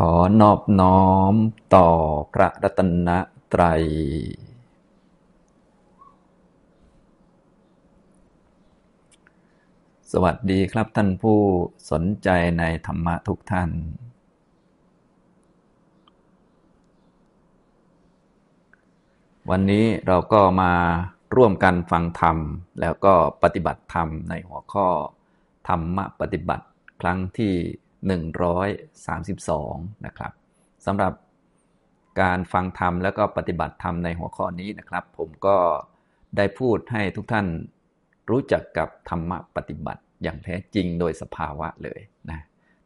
[0.00, 1.34] ขอนอบน้อม
[1.74, 1.88] ต่อ
[2.32, 3.08] พระรัตน
[3.52, 3.82] ตรัย
[10.12, 11.40] สวัสดีครับท่านผู้
[11.90, 12.28] สนใจ
[12.58, 13.70] ในธรรมะทุกท่าน
[19.50, 20.72] วันนี้เราก็มา
[21.36, 22.36] ร่วมกันฟังธรรม
[22.80, 24.88] แล้วก็ปฏิบัติธรรมในหัวข้อ
[25.68, 26.66] ธรรมะปฏิบัติ
[27.00, 27.54] ครั้งที่
[28.02, 30.32] 132 นะครับ
[30.86, 31.12] สำหรับ
[32.20, 35.56] การฟังธรรมแล้วก็ปฏิบัติธรรมในหัวข้อนี้นะครับ ผมก็
[36.36, 37.46] ได้พูดให้ทุกท่าน
[38.30, 42.40] รู้จักกับธรรมะปฏิบัติอย่างแท้จริงโดยสภาวะเลยนะ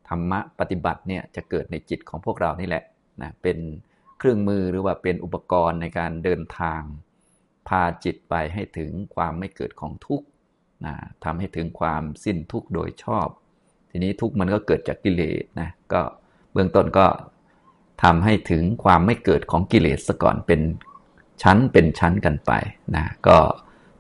[0.09, 2.85] ธรรมะปฏิบัติเนี่ยจะเกิดในจิตของพวกเรานี่แหละ
[3.23, 3.59] นะเป็น
[4.19, 6.81] เครื่องมือหรือว่าเป็นอุปกรณ์ในการเดินทาง
[7.69, 10.27] พาจิตไปให้ถึงความไม่เกิดของทุกข์
[10.87, 13.29] นะทำให้ถึงความสิ้นทุกข์โดยชอบ
[13.91, 16.01] ทีนี้ทุกข์มันก็เกิดจากกิเลสนะก็
[16.53, 17.07] เบื้องต้นก็
[18.03, 20.61] ทำให้ถึงความไม่เกิดของกิเลสซะก่อนเป็น
[21.43, 22.53] ชั้นเป็นชั้นกันไป
[22.97, 23.39] นะก็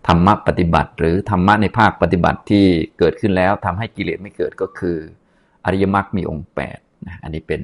[0.08, 2.64] ธรรมะปฏิบัติ หรือธรรมะในภาคปฏิบัติที่
[2.98, 4.96] เกิดขึ้นแล้วทำให้กิเลสไม่เกิดก็คือ
[5.64, 7.62] อริยมรรคมีองค์8นะอันนี้เป็น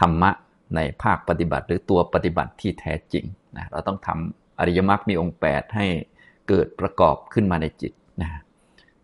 [0.00, 0.30] ธรรมะ
[0.76, 3.24] ในภาคปฏิบัติ หรือตัวปฏิบัติที่แท้จริง
[3.56, 5.86] นะเราต้องทำอริยมรรคมีองค์ 8 ให้
[6.48, 8.30] เกิดประกอบขึ้นมาในจิตนะ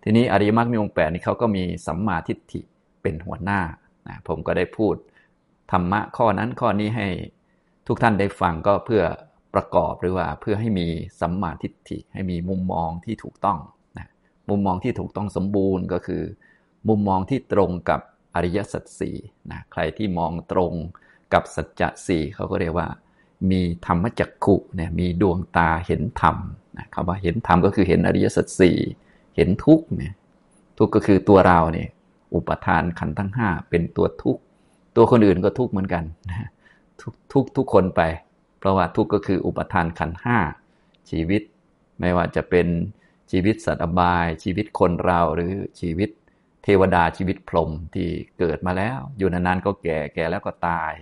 [0.09, 2.61] ทีนี้อริยมรรคมีองค์แปดนี่เขาก็มีสัมมาทิฏฐิ
[3.03, 3.61] เป็นหัวหน้า
[4.09, 4.95] นะผมก็ได้พูด
[5.73, 7.09] ธรรมะข้อนั้นข้อนี้ให้
[7.87, 9.03] ทุกท่านได้ฟังก็เพื่อ
[9.55, 10.87] ประกอบหรือว่าเพื่อให้มี
[11.21, 13.59] สัมมาทิฏฐิให้มีมุมมองที่ถูกต้อง
[13.99, 14.09] นะ
[14.51, 16.23] มุมมองที่ถูกต้องสมบูรณ์ก็คือ
[16.89, 18.01] มุมมองที่ตรงกับ
[18.35, 19.17] อริยสัจสี่
[19.51, 20.73] นะใครที่มองตรง
[21.33, 22.89] กับสัจจะสี่เขาก็เรียกว่า
[23.51, 26.37] มีธรรมจักขุเนี่ยมีดวงตาเห็นธรรม
[26.77, 28.79] นะคำว่าเห็นธรรมก็คือเห็นอริยสัจสี่
[29.37, 30.15] เห็นทุกข์เนี่ย
[30.79, 31.89] ทุกข์ก็คือตัวเราเนี่ย
[32.35, 34.43] อุปทานขันทั้งห้าเป็นตัวทุกข์
[34.97, 36.49] ตัวคนอื่นก็ทุกข์เหมือนกันนะ
[37.01, 38.03] ทุกทุกทุกคนไป
[38.59, 40.39] เพราะว่าทุกข์ก็คืออุปทานขันห้า
[41.11, 41.43] ชีวิต
[42.01, 42.67] ไม่ว่าจะเป็น
[43.31, 46.11] ชีวิตสัตว์อบาย ชีวิตคนเราหรือชีวิต
[46.65, 48.09] เทวดาชีวิตพรหมที่
[48.39, 50.93] เกิดมาแล้ว อยู่นานๆก็แก่แก่แล้วก็ตาย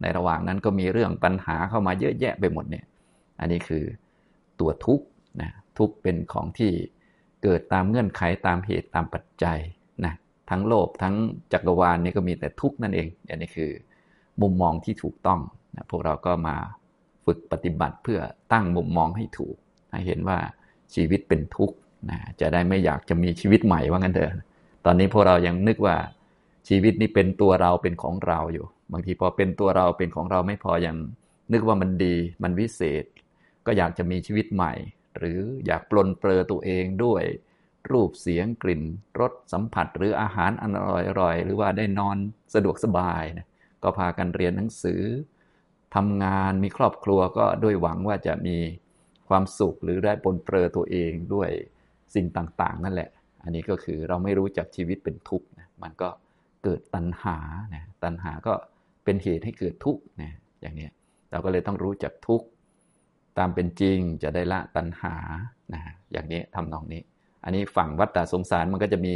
[0.00, 2.84] ในระหว่างนั้นก็มีเรื่องปัญหาเข้ามาเยอะแยะไปหมดเนี่ย
[3.40, 3.84] อันนี้คือ
[4.60, 5.06] ตัวทุกข์
[5.40, 6.72] นะทุกข์เป็นของที่
[7.42, 9.58] เกิดตามเงื่อนไขตามเหตุตามปัจจัย
[10.04, 10.14] นะ
[10.50, 11.14] ทั้งโลกทั้ง
[11.52, 13.70] จักรวาลนี่ก็มีแต่ทุกข์นั่นเองอันนี้คือ
[14.42, 15.40] มุมมองที่ถูกต้อง
[15.76, 16.56] นะพวกเราก็มา
[17.26, 18.20] ฝึกปฏิบัติเพื่อ
[18.52, 19.56] ตั้งมุมมองให้ถูก
[19.92, 20.38] ให้เห็นว่า
[20.94, 21.76] ชีวิตเป็นทุกข์
[22.10, 24.32] นะจะได้ไม่อยากจะมีชีวิตใหม่ว่างั้นเถอะ
[24.84, 25.96] ตอนนี้พวกเรายังนึกว่า
[26.68, 30.96] ชีวิตนี้เป็นตัวเราเป็นของเราอยู่ บางทีพอเป็นตัวเราเป็นของเราไม่พอยัง
[31.52, 33.04] นึกว่ามันดีมันวิเศษ
[33.66, 34.72] ก็อยากจะมีชีวิตใหม่
[35.18, 37.24] หรืออยากปลนเปลือตัวเองด้วย
[37.90, 38.82] รูปเสียงกลิ่น
[39.20, 40.64] รสสัมผัส หรืออาหารอ
[41.20, 42.16] ร่อยๆหรือว่าได้นอน
[42.54, 43.46] สะดวกสบายนะ
[43.82, 45.02] ก็พากันเรียนหนังสือ
[45.94, 48.56] ทำงานมีครอบครัวก็ด้วยหวังว่าจะมี
[49.28, 51.50] ความสุขหรือได้ปลนเปลือตัวเองด้วย
[52.14, 53.10] สิ่งต่างๆ นั่นแหละ
[53.42, 56.08] อันนี้ก็คือเราไม่รู้จักชีวิตเป็นทุกข์นะมันก็
[56.64, 57.38] เกิดตัณหา
[57.74, 58.54] นะตัณหาก็
[59.04, 60.30] เป็นเหตุให้เกิดทุกข์นะ
[60.60, 60.88] อย่างนี้
[61.30, 62.46] เราก็เลยต้องรู้จักทุกข์
[63.38, 65.14] ตามเป็นจริงจะได้ละตัณหา
[65.74, 65.82] นะ
[66.12, 67.02] อย่างนี้ทำนองนี้
[67.44, 69.14] อันนี้ฝั่งวัฏฏะสงสารมันก็จะมี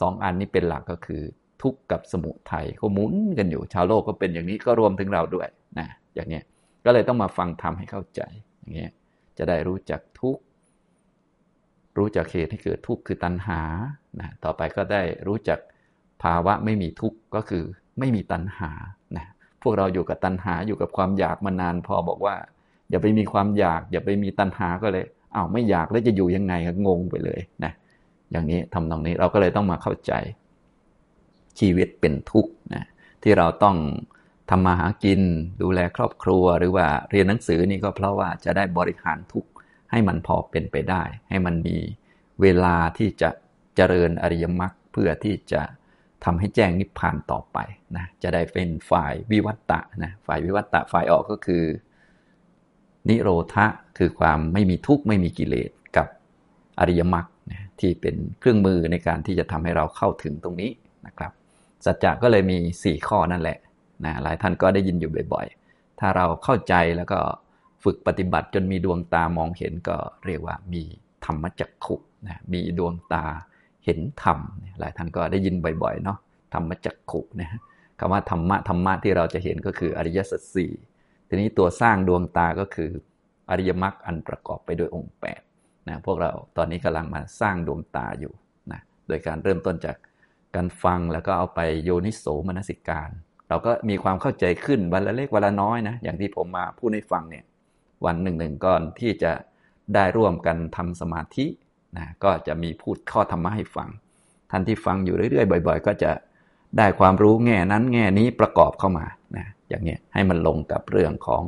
[0.00, 1.22] สองอันนี้เป็นหลักก็คือ
[1.62, 5.48] ทุกข์กับสมุทัยเขาหมุนกันอยู่ ชาวโลกก็เป็นอย่างนี้ก็รวมถึงเราด้วย
[5.78, 6.40] นะอย่างนี้
[6.84, 8.20] ก็เลยต้องมาฟังทำให้เข้าใจ
[8.60, 8.88] อย่างนี้
[9.38, 10.42] จะได้รู้จักทุกข์
[11.98, 13.60] รู้จักเหตุให้เกิดทุกข์คือตัณหา
[14.20, 15.58] นะต่อไปก็ได้รู้จัก
[16.22, 17.64] ภาวะไม่มีทุกข์ก็คือ
[17.98, 18.70] ไม่มีตัณหา
[19.16, 19.26] นะ
[19.62, 22.36] พวกเราอยู่กับตัณหาอยู่กับความอยากมานานพอบอกว่า
[22.90, 25.04] อย่าไปมีความอยาก อย่าไปมีตัณหาก็เลย
[25.34, 27.72] อ้าวไม่อยากแล้วจะอยู่ยังไงก็งงไปเลยนะ
[28.30, 30.12] อย่างนี้ทำตรงนี้เราก็เลยต้องมาเข้าใจ
[31.58, 32.84] ชีวิตเป็นทุกข์นะ
[33.22, 33.76] ที่เราต้อง
[34.50, 35.20] ทำมาหากิน
[35.62, 39.50] ดูแลครอบครัว หรือว่าเรียนหนังสือนี่ก็เพราะว่าจะได้บริหารทุกข์
[39.90, 41.78] ให้มันพอเป็นไปได้ ให้มันมี
[42.42, 43.30] เวลาที่จะ
[43.76, 45.62] เจริญอริยมรรคเพื่อที่จะ
[46.24, 47.58] ทำให้แจ้งนิพพานต่อไป
[47.96, 51.64] นะจะได้เป็นฝ่ายวิวัตตะนะฝ่ายวิวัตตะฝ่ายออกก็คือ
[53.08, 53.66] นิโรธะ
[53.98, 56.06] คือความไม่มีทุกข์ไม่มีกิเลสกับ
[56.78, 57.26] อริยมรรค
[57.80, 60.70] ที่เป็นเครื่องมือในการที่จะทำให้เราเข้าถึงตรงนี้
[61.06, 61.32] นะครับ
[61.84, 63.58] สัจจะก็เลยมี 4 ข้อนั่นแหละ
[64.04, 67.18] นะหลายท่านก็ได้ยินอยู่บ่อยๆ ถ้าเราเข้าใจแล้วก็
[67.84, 69.96] ฝึกปฏิบัติจนมีดวงตามองเห็นก็
[70.26, 70.82] เรียกว่ามี
[71.24, 71.96] ธรรมจักขุ
[72.26, 73.24] นะมีดวงตา
[73.84, 74.38] เห็นธรรม
[74.78, 76.18] หลายท่านก็ได้ยินบ่อยๆเนาะ
[76.54, 77.60] ธรรมจักขุนะ
[77.98, 80.72] คำว่าธรรมะธรรมะที่เราจะเห็นก็คืออริยสัจสี่
[81.28, 82.90] ทีนี้ตัวสร้างดวงตาก็คือ
[83.50, 85.14] อริยมรรคอันประกอบไปด้วยองค์
[85.50, 88.32] 8นะพวกเราตอนนี้กำลังมาสร้างดวงตาอยู่
[88.72, 89.96] นะโดยการเริ่มต้นจาก
[90.54, 93.10] การฟังแล้วก็เอาไปโยนิโสมนสิการ
[93.48, 97.44] เราก็มีความเข้าใจขึ้นวันละเล็กวันละน้อยนะอย่างที่ผมมาพูดให้ฟังเนี่ย
[98.06, 99.32] วันหนึ่งหนึ่งก่อนที่จะ
[99.94, 101.46] ได้ร่วมกันทำสมาธิ
[101.96, 103.88] นะก็จะมีพูดข้อธรรมะให้ฟัง
[104.50, 106.10] ท่านที่ฟังอยู่เรื่อยๆ บ่อย ๆ ก็จะ
[106.78, 111.42] ได้ความรู้แง่นั้นแง่นี้ประกอบเข้ามานะ อย่างนี้ยให้มันลงกับเรื่องของ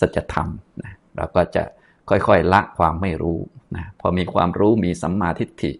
[0.00, 0.48] สัจธรรม
[0.82, 1.62] นะเราก็จะ
[2.10, 3.38] ค่อยๆละความไม่รู้
[3.76, 5.72] นะพอมีความรู้มีสัมมาทิฏฐิ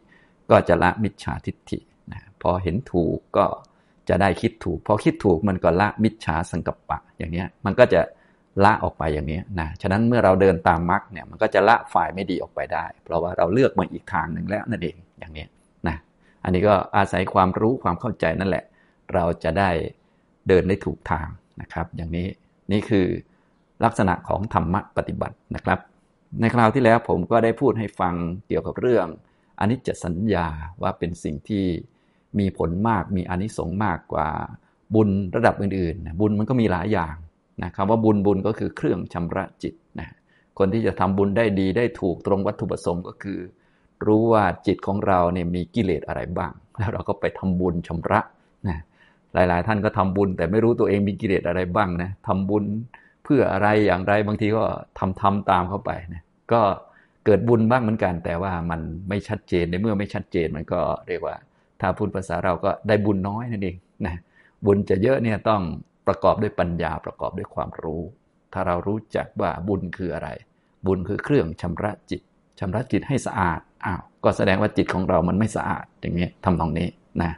[0.50, 1.78] ก็จะละมิจฉาทิฏฐิ
[2.12, 3.46] นะพอเห็นถูกก็
[4.08, 8.00] จะได้คิดถูก พอคิดถูกมันก็ละมิจฉาสังกัปปะ อย่างนี้ยมันก็จะ
[8.64, 15.46] ละออกไปอย่างนี้นะ ฉะนั้นเมื่อเราเดินตามมรรคเนี่ยมันก็จะละฝ่ายไม่ดีออกไปได้ เพราะว่าเราเลือกมาอีกทางหนึ่งแล้วนั่นเองอย่างนี้
[15.88, 15.96] นะ
[16.44, 18.64] อันนี้ก็อาศัยความรู้ความเข้าใจนั่นแหละ
[19.14, 19.70] เราจะได้
[20.48, 21.26] เดินได้ถูกทาง
[21.60, 22.26] นะครับ อย่างนี้
[22.72, 23.06] นี่คือ
[23.84, 25.78] ลักษณะของธรรมะปฏิบัตินะครับ
[26.40, 28.14] ในคราวที่แล้วผมก็ได้พูดให้ฟัง
[28.46, 29.06] เกี่ยวกับเรื่อง
[29.60, 30.46] อนิจจสัญญา
[30.82, 31.64] ว่าเป็นสิ่งที่
[32.38, 34.28] มีผลมากมีอนิสงส์มากกว่า
[34.94, 37.16] บุญระดับอื่นๆบุญมันก็มีหลายอย่าง
[37.62, 40.08] นะคำว่าบุญบุญก็คือเครื่องชำระจิตนะ
[40.58, 43.38] คนที่จะทำบุญได้ดีได้ถูกตรงวัตถุประสงค์ก็คือ
[44.06, 48.20] รู้ว่าจิตของเราเนี่ยมีกิเลสอะไรบ้าง แล้วเราก็ไปทำบุญชำระ
[48.68, 48.78] นะ
[49.36, 52.64] หลาย ๆ ท่านก็ทำบุญ แต่ไม่รู้ตัวเองมีกิเลสอะไรบ้างนะทำบุญ
[53.24, 54.64] เพื่ออะไรอย่างไรบางทีก็
[54.98, 56.22] ทำทำตามเข้าไปนะ
[56.52, 56.62] ก็
[57.24, 61.34] เกิดบุญบ้างเหมือนกัน แต่ว่ามันไม่ชัดเจนในเมื่อไม่ชัดเจนมันก็เรียกว่า
[61.80, 64.14] ถ้าพูดภาษาเราก็ได้บุญน้อยนั่นเองนะ
[64.64, 65.62] บุญจะเยอะเนี่ยต้อง
[66.06, 68.02] ประกอบด้วยปัญญาประกอบด้วยความรู้
[68.52, 70.28] ถ้าเรารู้จักว่าบุญคืออะไร
[70.86, 72.20] บุญคือเครื่องชำระจิต
[72.60, 76.88] ชำระจิตให้สะอาดอ้าวก็แสดงว่าจิตของเรามันไม่สะอาดอย่างนี้ทำตรงนี้
[77.22, 77.32] นะ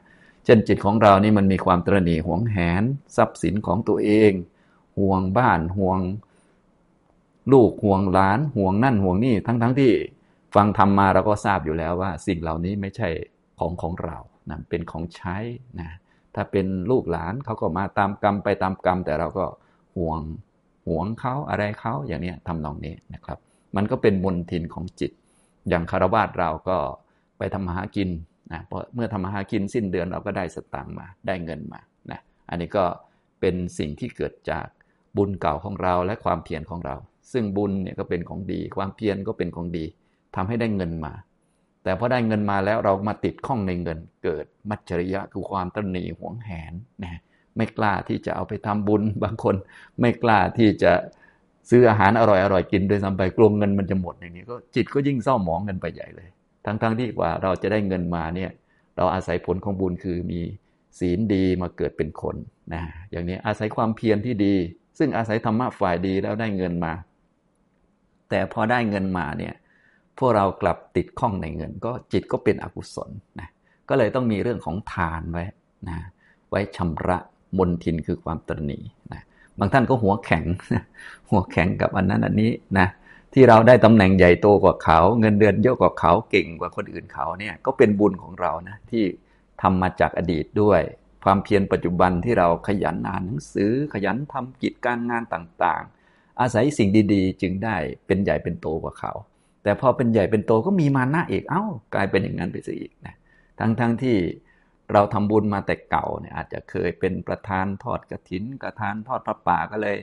[0.48, 2.82] ช่นจิตของเรานี่มันมีความตรณีหวงแหน
[3.16, 4.32] ทรัพย์สินของตัวเอง
[4.98, 6.00] ห่วงบ้านห่วง
[7.52, 9.92] ลูกห่วงหลาน ห่วงนั่นห่วงนี่ทั้งๆทที่
[10.54, 13.08] ฟังทำมาเราก็ทราบอยู่แล้วว่า สิ่งเหล่านี้ไม่ใช่
[13.58, 14.18] ของของเรา
[14.50, 15.36] นะเป็นของใช้
[15.80, 15.90] นะ
[16.34, 19.44] ถ้าเป็นลูกหลานเขาก็มาตามกรรมไปตามกรรม แต่เราก็
[19.96, 20.20] ห่วง
[20.86, 23.38] ห่วงเขาอะไรเขาอย่างนี้ทำนองนี้นะครับ
[23.76, 25.10] มันก็เป็นมนทินของจิต
[25.68, 26.76] อย่างคารวาสเราก็
[27.38, 28.08] ไปทำมาหากิน
[28.52, 31.80] นะเพราะเมื่อทำมาหากินสิ้นเดือนเราก็ได้สตางค์มา ได้เงินมา
[32.10, 32.84] นะอันนี้ก็
[33.40, 34.66] เป็นสิ่งที่เกิดจาก
[35.16, 36.96] บุญเก่าของเราและความเพียรของเรา
[37.32, 39.84] ซึ่งบุญเนี่ยก็เป็นของดี ความเพียรก็เป็นของดี
[40.36, 41.12] ทำให้ได้เงินมา
[41.84, 46.72] แต่พอได้เงินมาแล้วเรามาติดข้องในเงิน เกิดมัจฉริยะคือความตนีหวงแหน
[47.04, 47.20] นะ
[47.56, 49.56] ไม่กล้าที่จะเอาไปทำบุญบางคน
[50.00, 50.92] ไม่กล้าที่จะ
[51.70, 56.28] ซื้ออาหารอร่อยอร่อยกินโดยซ้ำไปกลัวเงินมันจะหมดอย่างนี้ก็จิตก็ยิ่งเศร้าหมองกันไปใหญ่เลย
[56.64, 58.50] ทั้งๆทที่กว่าเราจะได้เงินมาเนี่ย
[58.96, 60.40] เราอาศัยผลของบุญคือมี
[60.98, 62.36] ศีลดีมาเกิดเป็นคน
[62.74, 64.54] นะอย่างนี้อาศัยความเพียรที่ดี
[64.98, 66.92] ซึ่งอาศัยธรรมะฝ่ายดีแล้วได้เงินมา
[68.30, 69.54] แต่พอได้เงินมาเนี่ย
[70.18, 73.48] พวกเรากลับติดข้องในเงิน ก็จิตก็เป็นอกุศลนะ
[73.88, 75.44] ก็เลยต้องมีเรื่องของทานไว้
[75.88, 75.98] นะ
[76.50, 77.18] ไว้ชำระ
[77.58, 78.78] มนทินคือความตรณี
[79.12, 79.22] นะ
[79.58, 80.44] บางท่านก็หัวแข็ง
[81.30, 82.86] หัวแข็งกับอันนั้นอันนี้นะ
[83.32, 89.04] ที่เราได้ตำแหน่งใหญ่โตกว่าเขา เงินเดือนเยอะกว่าเขาเก่งกว่าคนอื่นเขาเนี่ยก็เป็นบุญของเรานะที่
[89.62, 90.80] ทำมาจากอดีตด้วย
[91.24, 97.76] ความเพียรปัจจุบันที่เราขยันอ่านหนังสือ ขยันทำกิจการงานต่างๆ อาศัยสิ่งดีๆ จึงได้
[98.06, 99.12] เป็นใหญ่เป็นโตกว่าเขา
[99.62, 101.64] แต่พอเป็นใหญ่เป็นโตก็มีมานะอีกเอา้า
[101.94, 103.14] กลายเป็นอย่างนั้นไปซะอีกนะ
[103.58, 104.16] ทั้งๆทที่
[104.92, 109.96] เราทำบุญมาแต่เก่าเนี่ยอาจจะเคยเป็นประธานทอดกระถินประธานทอดพระป่าก็เลย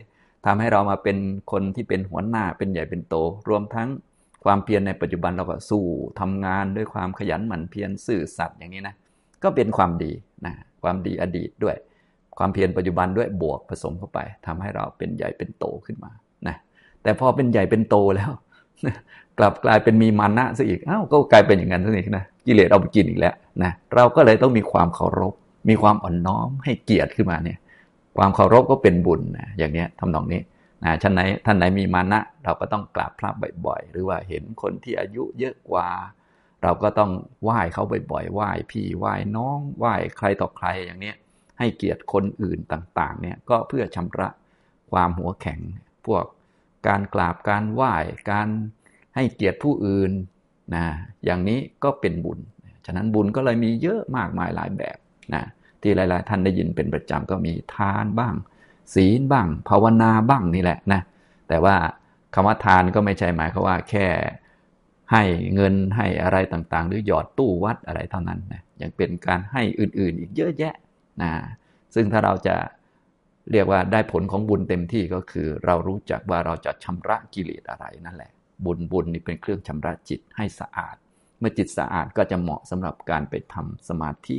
[0.46, 1.18] ทำให้เรามาเป็น
[1.52, 3.16] คนที่เป็นหัวหน้าเป็นใหญ่เป็นโต
[3.50, 3.88] รวมทั้ง
[4.44, 5.84] ความเพียรในปัจจุบันเราก็สู้
[6.20, 8.96] ทำงานด้วยความขยันหมั่นเพียรซื่อสัตย์อย่างนี้นะ
[9.44, 10.12] ก็เป็นความดี
[10.46, 11.76] นะความดีอดีตด้วย
[12.38, 16.12] ความเพียรปัจจุบันด้วยบวกผสมเข้าไปทำให้เราเป็นใหญ่เป็นโตขึ้นมา
[16.48, 16.56] นะ
[17.04, 18.32] แต่พอเป็นใหญ่เป็นโตแล้ว
[19.38, 25.34] กลับกลายเป็นมีมานะซะอีกอ้าวก็กลายเป็นอย่างนั้นซะอีกนะกิเลสเอาไปกินอีกแล้วนะเราก็เลยต้องมีความเคารพ
[25.70, 27.58] มีความอ่อนน้อมให้เกียรติขึ้นมาเนี่ย
[28.18, 30.42] ความเคารพก็เป็นบุญนะอย่างนี้ทำนองนี้
[30.84, 33.30] นะท่านไหนท่านไหนมีมานะเราก็ต้องกราบพระ
[33.66, 35.90] บ่อยๆ หรือว่าเห็นคนที่อายุเยอะกว่า
[36.64, 37.12] เราก็ต้อง
[37.44, 41.14] ไหว้เขาบ่อยๆไหว้พี่ไหว้น้องไหว้ใครต่อใครอย่างนี้
[41.60, 44.30] ให้เกียรติคนอื่นต่างๆเนี่ยก็เพื่อชำระ
[44.92, 45.60] ความหัวแข็ง
[46.06, 46.26] พวก
[46.88, 47.94] การกราบการไหว้
[48.32, 48.48] การ
[49.16, 50.12] ให้เกียรติผู้อื่น
[50.76, 50.86] นะ
[51.26, 52.40] อย่างนี้ก็เป็นบุญ
[52.86, 54.98] ฉะนั้นบุญก็เลยมีเยอะมากมายหลายแบบ
[55.34, 55.44] นะ
[55.86, 58.36] ที่หลาย ๆ ท่านได้ยินเป็นประจำก็มีทานบ้าง
[58.94, 61.02] ศีลบ้าง ภาวนาบ้างนี่แหละนะ
[61.50, 61.76] แต่ว่า
[62.34, 64.08] คำว่าทานก็ไม่ใช่หมายความว่าแค่
[65.12, 65.24] ให้
[65.56, 70.76] เงินให้อะไรต่าง ๆ หรือหยอดตู้วัดอะไรเท่านั้นนะยังเป็นการให้อื่น ๆ อีกเยอะแยะ
[71.22, 71.32] นะ
[71.96, 72.56] ซึ่งถ้าเราจะ
[73.52, 78.32] เรียกว่าได้ผลของบุญเต็มที่ก็คือ เรารู้จักว่าเราจะชำระกิเลสอะไรนั่นแหละ
[78.66, 80.96] บุญบุญนี่เป็นเครื่องชำระจิตให้สะอาด
[81.40, 84.38] เมื่อจิตสะอาดก็จะเหมาะสำหรับการไปทำสมาธิ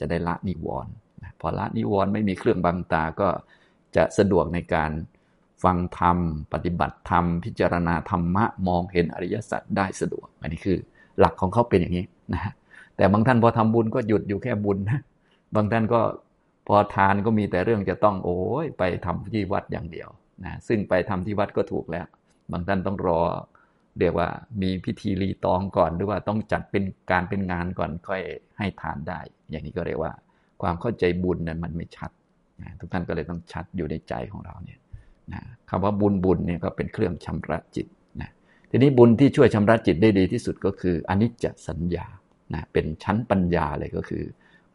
[0.00, 0.92] จะได้ละนิวรณ์
[1.40, 3.28] พอละนิวรณ์ไม่มีเครื่องบังตาก็
[3.96, 4.90] จะสะดวกในการ
[5.64, 6.18] ฟังธรรม
[6.52, 10.78] ปฏิบัติธรรม พิจารณาธรรมะ มองเห็นอริยสัจได้สะดวก อันนี้คือ
[11.18, 12.52] หลักของเขาเป็นอย่างนี้นะ
[12.96, 15.00] แต่บางท่านพอทำบุญก็หยุดอยู่แค่บุญนะ
[15.54, 16.00] บางท่านก็
[16.66, 20.08] พอทานก็มีแต่เรื่องจะต้องโอ้ยไปทำที่วัดอย่างเดียว
[20.44, 22.06] นะซึ่งไปทำที่วัดก็ถูกแล้ว
[22.52, 23.20] บางท่านต้องรอ
[24.00, 24.28] เรียกว่า
[24.62, 28.22] มีพิธีรีตองก่อน หรือว่าต้องจัดเป็นการเป็นงานก่อนค่อย
[28.58, 30.12] ให้ทานได้ อย่างนี้ก็เรียกว่า
[30.62, 32.10] ความเข้าใจบุญนั้นมันไม่ชัด
[32.62, 34.80] นะทุกท่านก็เลยต้องชัดอยู่ในใจของเราเนี่ย
[35.32, 37.86] นะคำว่าบุญบุญเนี่ยก็เป็นเครื่องชำระจิต
[38.20, 38.30] นะ
[38.70, 42.06] ทีนี้บุญที่ช่วยชำระจิตได้ดีที่สุดก็คืออนิจจสัญญา
[42.54, 44.24] นะเป็นชั้นปัญญาเลยก็คือ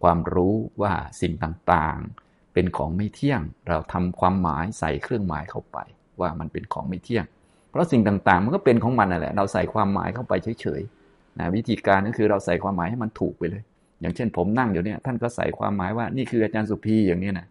[0.03, 5.77] ความรู้ว่าสิ่งต่างๆ เป็นของไม่เที่ยง เราทำความหมายใส่เครื่องหมายเข้าไป
[6.20, 7.25] ว่ามันเป็นของไม่เที่ยง
[7.74, 13.63] เพราะสิ่งต่างๆ มันก็เป็นของมันนั่นแหละ เราใส่ความหมายเข้าไปเฉยๆนะวิธีการก็คือเราใส่ความหมายให้มันถูกไปเลย
[14.01, 17.48] อย่างเช่น ผมนั่งอยู่เนี่ยท่านก็ใส่ความหมายว่านี่คืออาจารย์สุพีอย่างนี้นะ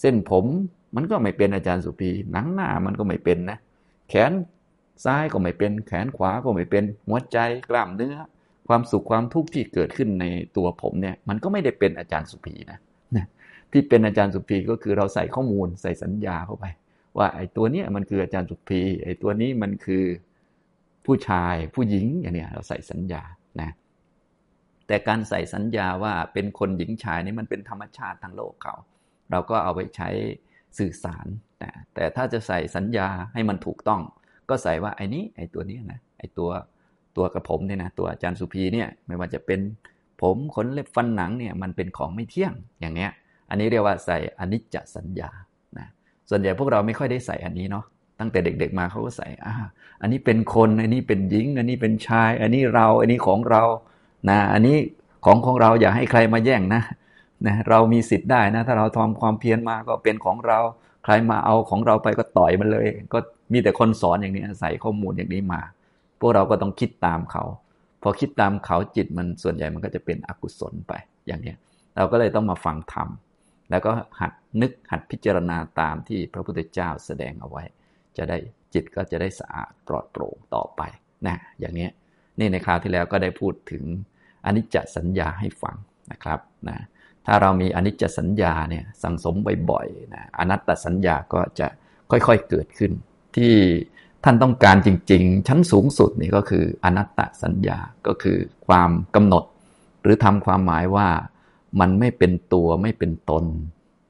[0.00, 0.44] เส้นผม
[0.96, 3.58] มันก็ไม่เป็นอาจารย์สุพีหนังหน้ามันก็ไม่เป็นนะ
[4.08, 4.32] แขน
[5.04, 7.38] ซ้ายก็ไม่เป็น แขนขวาก็ไม่เป็น หัวใจ
[7.70, 8.16] กล้ามเนื้อ
[8.68, 10.24] ความสุขความทุกข์ที่เกิดขึ้นใน
[10.56, 12.78] ตัวผมเนี่ย มันก็ไม่ได้เป็นอาจารย์สุภีนะ
[13.16, 13.26] นะ
[13.72, 16.64] ที่เป็นอาจารย์สุภีก็คือเราใส่ข้อมูลใส่สัญญาเข้าไป
[17.18, 20.04] ว่าไอ้ตัวเนี้ยมันคืออาจารย์สุภีไอ้ตัวนี้มันคือ
[21.06, 23.22] ผู้ชายผู้หญิงอย่างเนี้ยเราใส่สัญญา
[23.60, 23.70] นะ
[24.86, 28.74] แต่การใส่สัญญาว่าเป็นคนหญิงชายนี่มันเป็นธรรมชาติทางโลกเขา
[29.30, 30.08] เราก็เอาไปใช้
[30.78, 31.26] สื่อสาร
[31.62, 34.00] นะแต่ถ้าจะใส่สัญญาให้มันถูกต้อง
[34.48, 36.50] ก็ใส่ว่าไอ้นี้ไอ้ตัวนี้นะไอ้ตัว
[37.16, 39.60] ตัวกับผมเนี่ยนะตัวอาจารย์สุพีเนี่ยไม่ว่าจะเป็น
[40.22, 43.10] ผมขนเล็บฟันหนังเนี่ยมันเป็นของไม่เที่ยงอย่างเนี้ย
[43.50, 45.30] อันนี้เรียกว่าใส่อนิจจสัญญา
[46.30, 47.84] ส่วนใหญ่พวกเราไม่ค่อยได้ใส่อันนี้เนาะ
[48.20, 49.52] ตั้งแต่เด็ก ๆ มาเขาก็ใส่อ่า
[50.00, 53.62] อันนี้เป็นคน อันนี้เป็นหญิง อันนี้เป็นชาย อันนี้เรา อันนี้ของเรา
[54.28, 54.76] นะ อันนี้
[55.24, 56.82] ของของเราอย่าให้ใครมาแย่งนะ
[57.46, 60.58] นะ เรามีสิทธิ์ได้นะ ถ้าเราทำความเพียรมาก็เป็นของเรา
[61.04, 63.18] ใครมาเอาของเราไปก็ต่อยมันเลย ก็
[63.52, 65.60] มีแต่คนสอนอย่างนี้ใส่ข้อมูลอย่างนี้มา
[66.20, 67.44] พวกเราก็ต้องคิดตามเขา
[68.02, 70.92] พอคิดตามเขาจิตมันส่วนใหญ่มันก็จะเป็นอกุศลไป
[71.26, 71.54] อย่างนี้
[71.96, 73.08] เราก็เลยต้องมาฟังธรรม
[73.70, 77.62] แล้วก็หัดนึกหัดพิจารณาตามที่พระพุทธเจ้าแสดงเอาไว้
[78.16, 78.38] จะได้
[78.74, 80.82] จิตก็จะได้สะอาดปลอดโปร่งต่อไป
[81.26, 81.88] นะอย่างนี้
[82.38, 83.84] นี่ในคราวที่แล้วก็ได้พูดถึง
[84.46, 85.76] อนิจจสัญญาให้ฟัง
[86.12, 86.78] นะครับนะ
[87.26, 89.34] ถ้าเรามีอนิจจสัญญาเนี่ยสังสม
[89.70, 91.68] บ่อยๆนะอนัตตสัญญาก็จะ
[92.10, 92.92] ค่อยๆเกิดขึ้น
[93.36, 93.54] ที่
[94.24, 99.44] ท่านต้องการจริง ๆ ชั้นสูงสุดนี่ก็คืออนัตตสัญญาก็คือความกำหนด
[100.02, 101.08] หรือทำความหมายว่า
[101.80, 103.44] มันไม่เป็นตัวไม่เป็นตน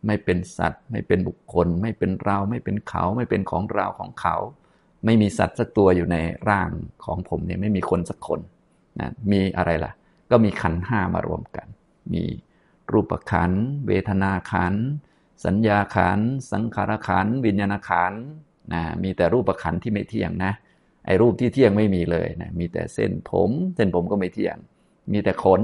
[0.07, 4.37] ไม่เป็นสัตว์ ไม่เป็นบุคคล ไม่เป็นเรา ไม่เป็นเขา ไม่เป็นของเราของเขา
[5.05, 6.17] ไม่มีสัตว์สักตัวอยู่ใน
[6.49, 6.71] ร่าง
[7.05, 8.41] ของผมเนี่ยไม่มีคนสักคน
[9.00, 9.93] นะมีอะไรล่ะ
[10.31, 11.67] ก็มีขันห้ามารวมกัน
[12.15, 12.25] มี
[12.93, 13.53] รูปขัน
[13.87, 14.75] เวทนาขัน
[15.45, 16.19] สัญญาขัน
[16.53, 18.12] สังขารขัน วิญญาณขัน
[18.73, 20.53] นะมีแต่รูปประคันที่ไม่เที่ยงนะ
[21.07, 24.57] ไอ้รูปที่เที่ยงไม่มีเลยนะมีแต่เส้นผม เส้นผมก็ไม่เที่ยง
[25.12, 25.61] มีแต่ขน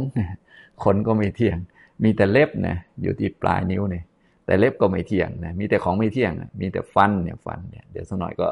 [0.82, 1.58] ขนก็ไม่เที่ยง
[2.02, 4.04] มีแต่เล็บนะอยู่ที่ปลายนิ้วเนี่ย
[4.46, 8.48] แต่เล็บก็ไม่เที่ยงนะมีแต่ของไม่เที่ยง มีแต่ฟันเนี่ยฟันเนี่ยเดี๋ยวสักหน่อยก็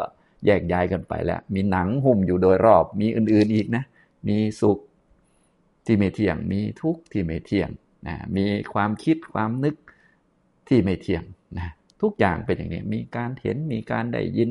[0.47, 3.85] แยกย้ายกันไปแล้ว มีหนังหุ้มอยู่โดยรอบ มีอื่นๆอีกนะ
[4.29, 4.79] มีสุข
[5.87, 7.69] ที่ไม่เที่ยง มีทุกข์ที่ไม่เที่ยง
[8.07, 8.45] นะมี
[8.75, 9.77] ความคิดความนึก
[10.69, 11.23] ที่ไม่เที่ยง
[11.59, 11.69] นะ
[12.03, 14.51] ทุกอย่างเป็นอย่างนี้ มีการเห็นมีการได้ยิน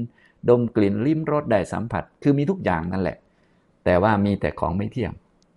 [0.50, 3.18] ดมกลิ่นลิ้มรสได้สัมผัส คือมีทุกอย่างนั่นแหละ
[3.86, 5.12] แต่ว่ามีแต่ของไม่เที่ยง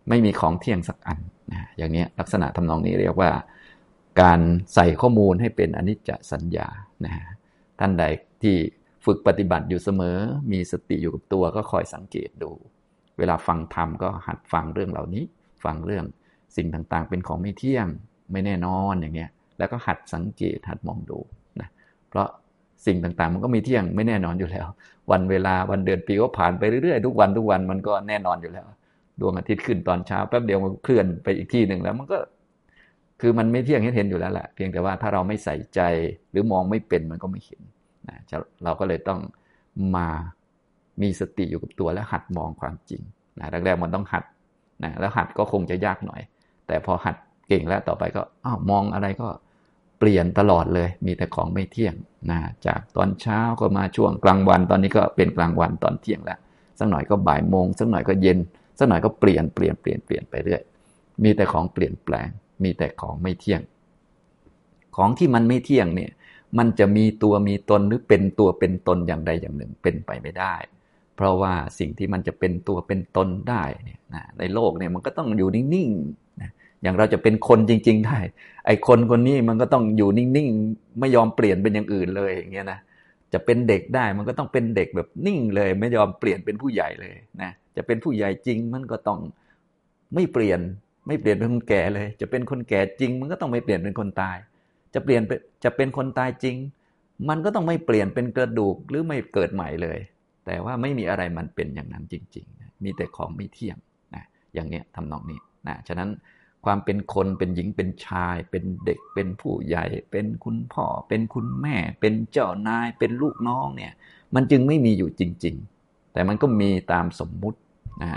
[0.08, 1.18] ไม่มีของเที่ยงสักอัน
[1.52, 3.30] นะอย่างนี้ลักษณะทำนองนี้เรียกว่า
[4.22, 4.40] การ
[4.74, 6.68] ใส่ข้อมูลให้เป็นอนิจจสัญญา
[7.04, 7.12] นะ
[7.80, 8.04] ท่านใด
[8.42, 8.56] ที่
[9.04, 10.16] ฝึกปฏิบัติอยู่เสมอ
[10.52, 12.50] มีสติอยู่กับตัวก็คอยสังเกตดู
[13.18, 15.24] เวลาฟังธรรมก็หัดฟังเรื่องเหล่านี้
[15.64, 16.04] ฟังเรื่อง
[16.56, 17.86] สิ่งต่างๆ เป็นของไม่เที่ยง
[18.32, 21.18] ไม่แน่นอนอย่างเงี้ย แล้วก็หัดสังเกตหัดมองดู
[21.60, 21.68] นะ
[22.08, 22.28] เพราะ
[22.86, 24.66] สิ่งต่างๆ มันก็มีเที่ยงไม่แน่นอนอยู่แล้ว
[25.10, 28.66] วันเวลาวันเดือนปีก็ผ่านไปเรื่อยๆ ทุกวันทุกวันมันก็แน่นอนอยู่แล้ว
[29.20, 32.18] ดวงอาทิตย์ขึ้นตอนเช้าแป๊บเดียวมันเคลื่อนไปอีกที่หนึ่งแล้วมันก็
[33.20, 35.80] คือมันไม่เที่ยงเห็นอยู่แล้วแหละเพียงแต่ว่าถ้าเราไม่ใส่ใจ
[36.30, 37.60] หรือมองไม่เป็นมันก็ไม่เห็น
[38.08, 38.16] นะ
[38.64, 39.20] เราก็เลยต้อง
[39.96, 40.08] มา
[41.02, 43.02] มีสติอยู่กับตัวแล้วหัดมองความจริง
[43.38, 44.24] นะแรกๆมันต้องหัด
[44.84, 46.20] นะแล้วหัดก็คงจะยากหน่อย
[46.66, 47.16] แต่พอหัด
[47.48, 49.28] เก่งแล้วต่อไปก็อ้าวมองอะไรก็
[49.98, 51.94] เปลี่ยนตลอดเลย มีแต่ของไม่เที่ยง
[52.30, 56.38] นะจากตอนเช้าก็มาช่วงกลางวัน ตอนนี้ก็เป็นกลางวันตอนเที่ยงแล้ว
[56.78, 58.38] สักหน่อยก็บ่ายโมงสักหน่อยก็เย็น
[58.78, 60.62] สักหน่อยก็เปลี่ยนเปลี่ยนเปลี่ยนเปลี่ยนไปเรื่อย
[61.24, 62.28] มีแต่ของเปลี่ยนแปลง
[62.64, 63.60] มีแต่ของไม่เที่ยง
[64.96, 66.12] ของที่มันไม่เที่ยงเนี่ย
[66.58, 70.54] มันจะมีตัวมีตนหรือเป็นตัวเป็นตนอย่างใดอย่างหนึ่งเป็นไปไม่ได้
[71.16, 76.50] เพราะว่าสิ่งที่มันจะเป็นตัวเป็นตนได้เนี่ยนะในโลกเนี่ยมันก็ต้องอยู่นิ่งๆนะ
[76.82, 78.18] อย่างเราจะเป็นคนจริง ๆ ได้
[78.66, 82.78] ไอ้คนคนนี้มันก็ต้องอยู่นิ่งๆ ไม่ยอมเปลี่ยนเป็นอย่างอื่นเลยอย่างเงี้ยนะ
[83.32, 89.20] จะเป็นเด็กได้มันก็ต้องเป็นเด็กแบบนิ่งเลย ไม่ยอมเปลี่ยนเป็นผู้ใหญ่เลยนะ จะเป็นผู้ใหญ่จริงมันก็ต้อง
[90.14, 90.60] ไม่เปลี่ยน
[91.06, 94.36] ไม่เปลี่ยนเป็นคนแก่เลย จะเป็นคนแก่จริง มันก็ต้องไม่เปลี่ยนเป็นคนตาย
[94.94, 95.22] จะเปลี่ยน
[95.64, 96.56] จะเป็นคนตายจริง
[97.28, 99.98] มันก็ต้องไม่เปลี่ยนเป็นกระดูกหรือไม่เกิดใหม่เลย
[100.46, 103.76] แต่ว่าไม่มีอะไรมันเป็นอย่างนั้นจริง ๆ มีแต่ของไม่เที่ยง
[104.14, 106.10] นะอย่างเนี้ยทำนองนี้นะฉะนั้น
[106.64, 113.92] ความเป็นคนเป็นหญิงเป็นชาย เป็นเด็กเป็นผู้ใหญ่ เป็นคุณพ่อ เป็นคุณแม่ เป็นเจ้านายเป็นลูกน้องเนี่ย
[114.34, 115.54] มันจึงไม่มีอยู่จริง
[115.84, 117.58] ๆ แต่มันก็มีตามสมมุติ
[118.02, 118.10] นะ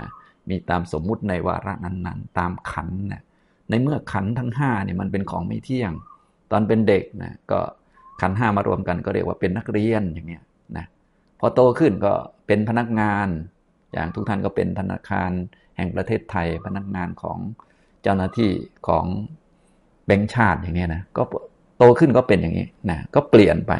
[0.48, 3.22] มีตามสมมุติในวาระนั้นๆ ตามขันนะ
[3.70, 5.92] ในเมื่อขันทั้งห้าเนี่ยมันเป็นของไม่เที่ยง
[6.50, 7.60] ตอนเป็นเด็กนะก็
[8.20, 10.44] ขันห้ามารวมกันก็เรียกว่าเป็นนักเรียนอย่างเงี้ย
[10.76, 10.86] นะ
[11.40, 12.12] พอโตขึ้นก็
[12.46, 13.28] เป็นพนักงาน
[13.92, 15.30] อย่างทุกท่านก็เป็นธนาคาร
[15.76, 17.38] แห่งประเทศไทย พนักงานของ
[18.02, 18.50] เจ้าหน้าที่
[18.88, 19.06] ของ
[20.06, 21.22] แบงค์ชาติอย่างนี้นะก็
[21.78, 23.72] โตขึ้นก็เป็นอย่างนี้นะก็เปลี่ยนไป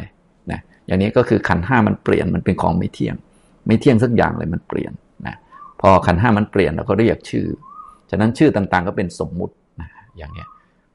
[0.50, 3.14] นะอย่างนี้ก็คือขันห้ามันเปลี่ยนมันเป็นของไม่เที่ยง
[3.67, 4.93] ไม่เที่ยงสักอย่างเลยมันเปลี่ยน
[5.80, 7.47] พอขันห้ามันเปลี่ยนเราก็เรียกชื่อ
[8.11, 10.49] ฉะนั้นชื่อต่างๆ ก็เป็นสมมุตินะอย่างเนี้ย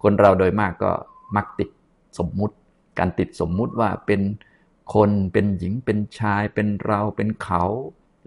[0.03, 0.91] คนเราโดยมากก็
[1.35, 1.69] มักติด
[2.19, 2.55] สมมุติ
[2.99, 4.21] การติดสมมุติว่าเป็น
[4.95, 7.63] คนเป็นหญิงเป็นชาย เป็นเราเป็นเขา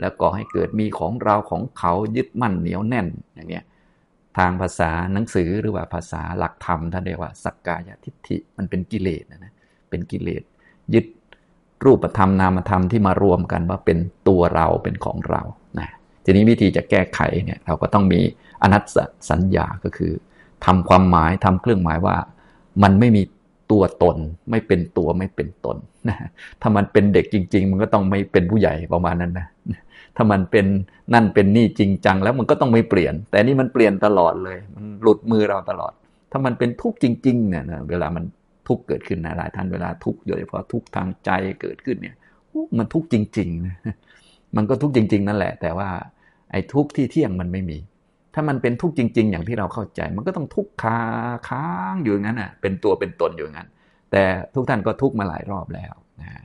[0.01, 3.65] แล้วก็ให้เกิดมีของเราของเขายึดมั่นเหนียวแน่นอย่างเนี้ย
[4.39, 9.55] ทางภาษาหนังสือหรือว่าภาษาหลักธรรมท่านเรียกว่าสักกายทิฏฐิมันเป็นกิเลสนะ
[9.91, 10.43] เป็นกิเลส
[10.95, 11.07] ยึด
[11.85, 13.99] รูปธรรมนามธรรมที่มารวมกันว่าเป็น
[14.29, 15.43] ตัวเราเป็นของเรา
[16.27, 18.21] ทีนี้วิธีจะแก้ไขเนี่ยเราก็ต้องมี
[18.63, 18.83] อนัต
[19.31, 20.13] สัญญาก็คือ
[20.67, 22.17] ทำความหมายทำเครื่องหมายว่า
[22.83, 23.23] มันไม่มี
[23.71, 24.17] ตัวตน
[24.51, 25.77] ไม่เป็นตัวไม่เป็นตน
[26.09, 26.17] นะ
[26.61, 29.47] ถ้ามันเป็นเด็กจริง ๆ มันก็ต้องไม่เป็นผู้ใหญ่ประมาณนั้นนะ
[30.17, 30.67] ถ้ามันเป็น
[31.15, 35.93] นั่นเป็นนี่จริงจังแล้วมันก็ต้องไม่เปลี่ยน แต่นี่มันเปลี่ยนตลอดเลย มันหลุดมือเราตลอด
[36.31, 38.25] ถ้ามันเป็นทุกข์จริงๆเนี่ยเวลามัน
[38.69, 41.31] ทุกข์เกิดขึ้นนะหลายท่านเวลาทุกข์โดยเฉพาะทุกข์ทางใจ
[41.61, 42.17] เกิดขึ้นเนี่ย
[42.79, 43.77] มันทุกข์จริงๆนะ
[44.57, 45.89] มันก็ทุกข์จริง ๆ นั่นแหละ แต่ว่า
[46.51, 47.79] ไอ้ทุกข์ที่เที่ยงมันไม่มี
[48.35, 50.99] ถ้ามันเป็นทุกข์จริง ๆ อย่างที่เราเข้าใจ มันก็ต้องทุกข์คา
[51.49, 53.69] ค้างอยู่อย่างนั้นอะเป็นตัวเป็นตนอยู่อย่างนั้น
[54.13, 54.23] แต่
[54.55, 56.45] ทุกท่านก็ทุกข์มาหลายรอบแล้วนะ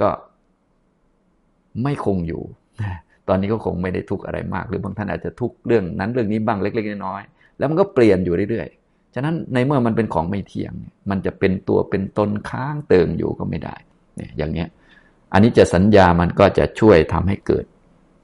[0.00, 0.08] ก็
[1.82, 2.42] ไม่คงอยู่
[2.82, 10.72] นะตอนนี้ก็คงไม่ได้ทุกข์อะไรมาก หรือบางท่านอาจจะทุกข์เรื่องนั้นเรื่องนี้บ้างเล็ก ๆ น้อยๆแล้วมันก็เปลี่ยนอยู่เรื่อยๆ ฉะนั้นในเมื่อมันเป็นของไม่เที่ยง
[11.10, 13.76] มันจะเป็นตัวเป็นตนค้างเติงอยู่ก็ไม่ได้
[14.16, 14.68] เนี่ยอย่างเนี้ย
[15.32, 17.64] อันนี้จะสัญญามันก็จะช่วยทำให้เกิด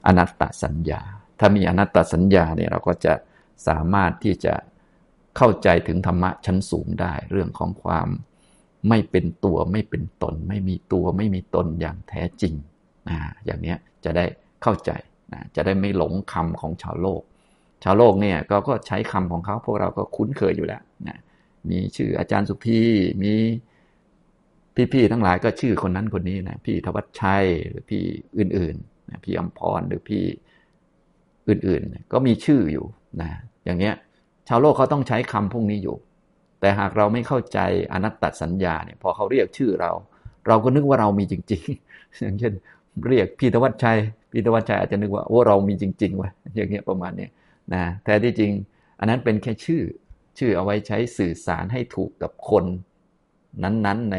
[0.06, 1.02] อนัตตสัญญา
[1.38, 3.14] ถ้ามีอนัตตสัญญาเนี่ยเราก็จะ
[3.68, 4.54] สามารถที่จะ
[5.36, 8.08] เข้าใจถึงธรรมะชั้นสูงได้ เรื่องของความ
[8.88, 12.54] ไม่เป็นตัวไม่เป็นตน ไม่มีตัวไม่มีตนอย่างแท้จริง
[13.08, 14.24] นะอย่างนี้จะได้
[14.62, 14.90] เข้าใจ
[15.32, 17.22] นะจะได้ไม่หลงคำของชาวโลก
[17.84, 21.18] ชาวโลกเนี่ยก็ก็ใช้คำของเขาพวกเราก็คุ้นเคยอยู่แล้วนะ
[21.70, 22.78] มีชื่ออาจารย์สุพี
[23.22, 23.34] มี
[24.92, 28.02] พี่ๆทั้งหลายก็ชื่อคนนั้นคนนี้นะพี่ธวัชชัยหรือพี่
[28.38, 28.91] อื่นๆ
[29.25, 30.25] พี่อมพรหรือพี่
[31.48, 32.87] อื่นๆ ก็มีชื่ออยู่
[33.22, 33.31] นะ
[33.64, 33.94] อย่างเนี้ย
[34.48, 35.96] ชาวโลกเขาต้องใช้คำพวกนี้อยู่
[36.61, 37.59] แต่หากเราไม่เข้าใจ
[37.92, 39.92] อนัตตสัญญาเนี่ยพอเขาเรียกชื่อเรา
[40.48, 42.53] เราก็นึกว่าเรามีจริง ๆ อย่างเช่น
[43.07, 43.98] เรียกพี่ธวัชชัย
[44.33, 47.29] พี่ธวัชชัยอาจจะนึกว่าโอ้เรามีจริงๆวะอย่างเงี้ยประมาณนี้
[47.75, 48.53] นะแต่ที่จริง
[48.98, 49.83] อันนั้นเป็นแค่ชื่อ
[50.38, 52.64] ชื่อเอาไว้ใช้สื่อสารให้ถูกกับคน
[53.62, 54.16] นั้นๆใน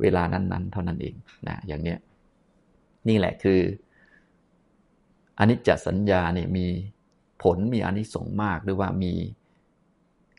[0.00, 1.14] เวลานั้นๆ เท่านั้นเอง
[1.48, 1.98] นะอย่างเนี้ย
[3.08, 3.60] นี่แหละคือ
[5.38, 6.66] อนิจจสัญญาเนี่ยมี
[7.42, 9.14] ผลมีอนิสงส์มากหรือว่ามี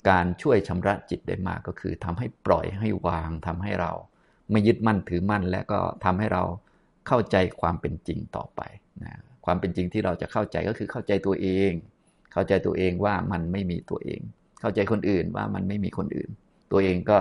[0.10, 3.92] การช่วยชำระจิตได้มากก็คือทำให้ปล่อยให้วางทำให้เรา
[4.52, 6.44] ไม่ยึดมั่นถือมั่น และก็ทำให้เรา
[7.08, 8.62] เข้าใจความเป็นจริงต่อไป
[9.04, 9.14] นะ
[9.46, 11.72] ความเป็นจริงที่เราจะเข้าใจก็คือเข้าใจตัวเอง
[12.34, 14.22] เข้าใจตัวเองว่ามันไม่มีตัวเอง
[14.60, 16.30] เข้าใจคนอื่นว่ามันไม่มีคนอื่น
[16.72, 17.20] ตัวเองก็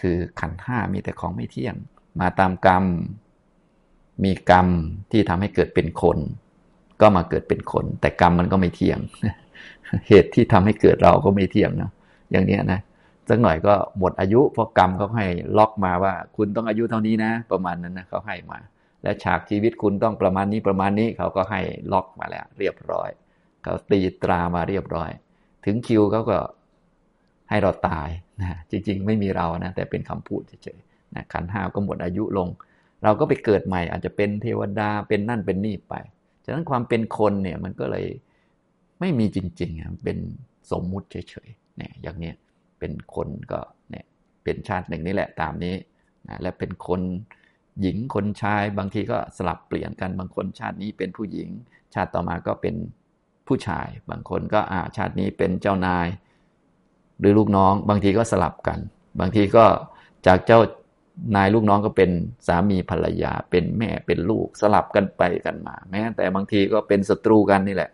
[0.00, 1.74] คือขันห้ามีแต่ของไม่เที่ยง
[2.20, 2.84] มาตามกรรม
[4.24, 4.68] มีกรรม
[5.10, 6.18] ที่ทำให้เกิดเป็นคน
[7.00, 8.98] ก็มาเกิดเป็นคน แต่กรรมมันก็ไม่เที่ยง
[10.08, 11.90] เหตุที่ทำให้เกิดเราก็ไม่เที่ยงนะ
[12.32, 12.80] อย่างนี้นะ
[13.28, 15.26] สักหน่อยก็หมดอายุเพราะกรรมเขาให้
[15.58, 18.58] ล็อกมาว่า คุณต้องอายุเท่านี้นะ ประมาณนั้นนะเขาให้มา
[19.02, 21.60] และฉากชีวิตคุณต้องประมาณนี้ประมาณนี้เขาก็ให้
[21.92, 23.10] ล็อกมาแล้ว เรียบร้อย
[23.62, 25.10] เขาตีตรามาเรียบร้อย
[25.64, 26.38] ถึงคิวเขาก็
[27.50, 28.08] ให้เราตาย
[28.40, 32.48] นะจริง ๆ ไม่มีเรานะแต่เป็นคำพูดเฉยๆนะขันห้าก็หมดอายุลง
[33.02, 35.94] เราก็ไปเกิดใหม่อาจจะเป็นเทวดาเป็นนั่นเป็นนี่ไป
[36.48, 38.06] ฉะนั้นความเป็นคนเนี่ยมันก็เลย
[39.00, 40.18] ไม่มีจริงๆเป็น
[40.70, 42.32] สมมุติเฉยๆเนี่ยอย่างนี้
[42.78, 44.04] เป็นคนก็เนี่ย
[44.44, 45.74] เป็นชาติหนึ่งนี่แหละตามนี้
[46.28, 47.00] นะและเป็นคน
[47.80, 51.48] หญิงคนชายบางทีก็สลับเปลี่ยนกันบางคนชาตินี้เป็นผู้หญิง
[51.94, 52.74] ชาติต่อมาก็เป็น
[53.46, 56.06] ผู้ชาย บางคนก็อาชาตินี้เป็นเจ้านาย
[57.20, 58.78] หรือลูกน้อง บางทีก็สลับกัน
[59.20, 59.64] บางทีก็
[60.26, 60.60] จากเจ้า
[61.36, 62.10] นายลูกน้องก็เป็น
[62.46, 67.90] สามีภรรยา เป็นแม่เป็นลูกสลับกันไปกันมา แม้ แต่บางทีก็เป็นศัตรูกันนี่แหละ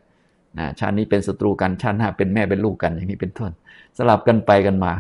[0.59, 3.51] นะชาตินี้เป็นศัตรูกันชาติหน้าเป็นแม่เป็นลูกกันอย่างนี้เป็นต้น
[3.99, 4.93] สลับกันไปกันมา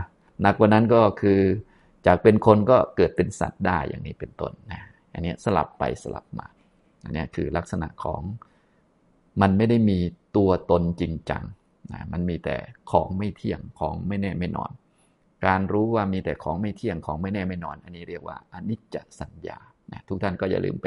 [0.42, 1.40] หนักกว่านั้นก็คือ
[2.06, 4.80] จากเป็นคนก็เกิดเป็นสัตว์ได้อย่างนี้เป็นต้นนะ
[5.12, 6.46] อันนี้สลับไปสลับมา
[7.04, 8.22] อันนี้คือลักษณะของ
[9.40, 9.98] มันไม่ได้มี
[10.36, 11.44] ตัวตนจริงจัง
[11.92, 12.56] นะมันมีแต่
[12.90, 14.70] ของไม่เที่ยงของไม่แน่ไม่นอน
[15.46, 19.58] การรู้ว่ามีแต่ของไม่เที่ยงของไม่แน่ไม่นอน อันนี้เรียกว่าอนิจจสัญญา
[19.92, 20.86] นะทุกท่านก็อย่าลืมไป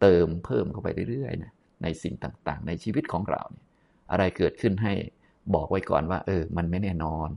[0.00, 3.64] เติมเพิ่มเข้าไปเรื่อยๆนะในสิ่งต่างๆ ในชีวิตของเราเนี่ย
[4.10, 4.92] อะไรเกิดขึ้นให้
[5.54, 7.28] บอกไว้ก่อนว่า เออ มันไม่แน่นอน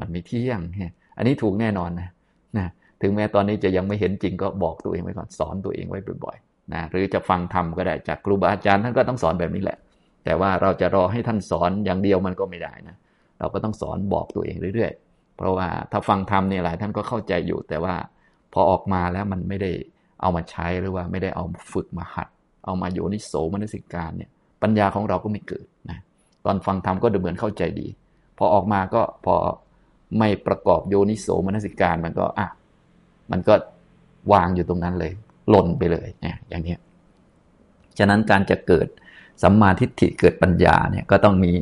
[0.00, 2.10] มันไม่เที่ยงเนี่ยอันนี้ถูกแน่นอนนะ
[2.58, 2.66] นะ
[3.02, 9.78] ถึงแม้ตอนนี้จะยังไม่เห็นจริงก็บอกตัวเองไว้ก่อนสอนตัวเองไว้บ่อยๆนะหรือจะฟังธรรมก็ได้จากครูบาอาจารย์ท่านก็ต้องสอนแบบนี้แหละ
[10.24, 12.96] แต่ว่าเราจะรอให้ท่านสอนอย่างเดียวมันก็ไม่ได้นะ
[13.38, 15.07] เราก็ต้องสอนบอกตัวเองเรื่อยๆ
[15.38, 17.94] เพราะว่าถ้าฟังธรรมเนี่ยหลายท่านก็เข้าใจอยู่ แต่ว่า
[18.52, 19.70] พอออกมาแล้วมันไม่ได้
[20.20, 22.28] เอามาใช้หรือว่าไม่ได้เอาฝึกมาหัด
[22.64, 24.30] เอามาโยนิโสมนสิการเนี่ย
[24.62, 25.98] ปัญญาของเราก็ไม่เกิดนะ
[26.44, 27.88] ตอนฟังธรรมก็ดูเหมือนเข้าใจดี
[28.38, 29.34] พอออกมาก็พอ
[30.18, 32.48] ไม่ประกอบโยนิโสมนสิการมันก็อะ
[33.32, 33.54] มันก็
[34.32, 35.12] วางอยู่ตรงนั้นเลย
[35.50, 36.76] หล่นไปเลยเนี่ยอย่างนี้
[37.98, 38.86] ฉะนั้นการจะเกิด
[39.42, 41.52] สัมมาทิฏฐิเกิดปัญญาเนี่ยก็ต้องมี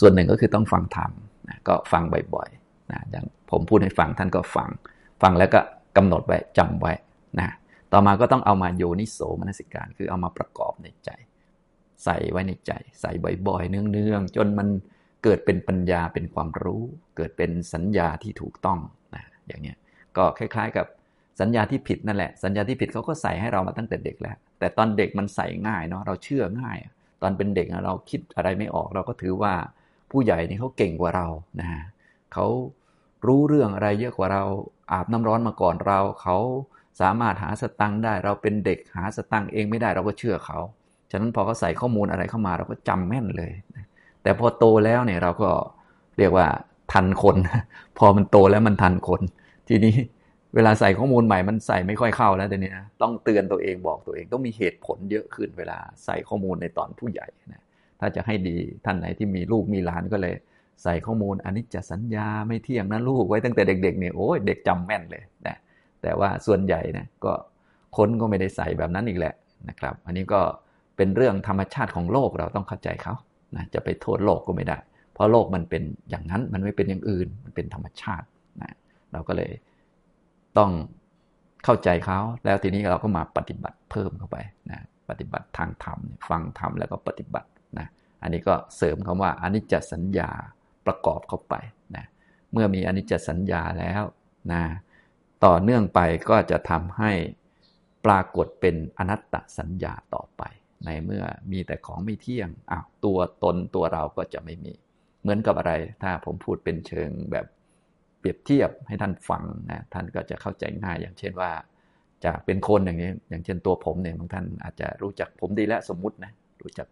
[0.00, 1.10] ส่วนหนึ่งก็คือต้องฟังธรรม
[1.48, 2.48] นะก็ฟังบ่อย
[2.92, 4.68] นะอย่างผมพูดให้ฟังท่านก็ฟัง
[5.22, 5.60] ฟังแล้วก็
[5.96, 6.92] กำหนดไว้จำไว้
[7.38, 7.48] นะ
[7.92, 11.10] ต่อมาก็ต้องเอามาโยนิโสมนสิการ คือเอามาประกอบในใจ
[12.04, 13.12] ใส่ไว้ในใจ ใส่
[13.46, 14.68] บ่อยๆ เนืองๆ จนมัน
[15.24, 16.82] เกิดเป็นปัญญาเป็นความรู้
[17.16, 18.78] เกิดเป็นสัญญาที่ถูกต้อง
[19.14, 19.76] นะอย่างเนี้ย
[20.16, 20.86] ก็คล้าย ๆ กับ
[21.40, 26.78] สัญญาที่ผิดนั่นแหละ สัญญาที่ผิดเขาก็ใส่ให้เรามาตั้งแต่เด็กแล้ว แต่ตอนเด็กมันใส่ง่ายเนาะเราเชื่อง่าย
[27.22, 29.54] ตอนเป็นเด็กเราคิดอะไรไม่ออก เราก็ถือว่า
[30.10, 31.26] ผู้ใหญ่นี่เขาเก่งกว่าเรา
[31.60, 31.68] นะ
[32.32, 32.46] เขา
[33.26, 34.44] รู้เรื่องอะไรเยอะกว่าเรา
[34.92, 36.36] อาบน้ำร้อนมาก่อนเรา เขา
[37.00, 40.58] สามารถหาสตังค์ได้ เราเป็นเด็กหาสตังค์เองไม่ได้เราก็เชื่อเขา
[41.10, 43.52] ฉะนั้นพอเขาใส่ข้อมูลอะไรเข้ามาเราก็จำแม่นเลย
[44.22, 45.50] แต่พอโตแล้วเนี่ยเราก็
[46.18, 46.46] เรียกว่า
[46.92, 47.36] ทันคน
[47.98, 49.20] พอมันโตแล้วมันทันคน
[49.68, 49.94] ทีนี้
[50.54, 57.62] เวลาใส่ข้อมูลใหม่มันใส่ไม่ค่อยเข้าแล้วแต่นี้นะต้องเตือนตัวเองบอกตัวเองต้องมีเหตุผลเยอะขึ้นเวลาใส่ข้อมูลในตอนผู้ใหญ่นะ
[58.00, 60.34] ถ้าจะให้ดีท่านไหนที่มีลูกมีหลานก็เลย
[60.82, 65.56] ใส่ข้อมูลอันนี้จะสัญญาไม่เที่ยงนะลูกไว้ตั้งแต่เด็กๆเนี่ยโอ้ยเด็กจำแม่นเลยนะ
[66.02, 67.32] แต่ว่าส่วนใหญ่นะก็
[67.96, 69.34] ค้นก็ไม่ได้ใส่แบบนั้นอีกแหละ
[69.68, 70.40] นะครับ อันนี้ก็
[70.96, 73.14] เป็นเรื่องธรรมชาติของโลกเราต้องเข้าใจเขา
[73.56, 74.78] นะจะไปโทษโลกก็ไม่ได้
[75.14, 78.26] เพราะโลกมันเป็นอย่างนั้นมันไม่เป็นอย่างอื่น มันเป็นธรรมชาติ
[78.62, 78.72] นะ
[79.12, 79.52] เราก็เลย
[80.58, 80.70] ต้อง
[81.64, 84.36] เข้าใจเขา แล้วทีนี้เราก็มาปฏิบัติเพิ่มเข้าไป
[84.70, 87.86] นะปฏิบัติทางธรรมฟังธรรมแล้วก็ปฏิบัตินะ
[88.22, 90.30] อันนี้ก็เสริมคำว่าอนิจจสัญญา
[90.86, 91.54] ประกอบเข้าไป
[91.96, 92.04] นะ
[92.52, 94.02] เมื่อมีอนิจจสัญญาแล้ว
[94.52, 94.62] นะ
[95.44, 97.12] ต่อเนื่องไปก็จะทำให้
[98.06, 100.42] ปรากฏเป็นอนัตตสัญญาต่อไป
[100.84, 104.72] ในเมื่อมีแต่ของไม่เที่ยงอ้าวตัวตนตัวเราก็จะไม่มี
[105.22, 107.46] เหมือนกับอะไร ถ้าผมพูดเป็นเชิงแบบ
[108.18, 111.52] เปรียบเทียบให้ท่านฟังนะท่านก็จะเข้าใจง่ายอย่างเช่นว่า
[112.24, 116.86] จะเป็นคนอย่างนี้ อย่างเช่นตัวผมเนี่ยบางท่านอาจจะรู้จักผมดีแล้วสมมุตินะรู้จัก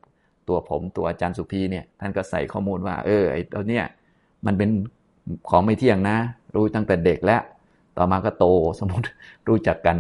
[0.49, 3.85] ตัวผมตัวอาจารย์สุพีเนี่ยท่านก็ใส่ข้อมูลว่า เออไอ้ตัวเนี้ย
[4.47, 4.71] มันเป็น
[5.51, 6.17] ของไม่เที่ยงนะ
[6.55, 7.43] รู้ตั้งแต่เด็กแล้ว
[7.97, 8.47] ต่อมาก็โต
[8.81, 9.07] สมมติ
[9.49, 9.97] รู้จักกัน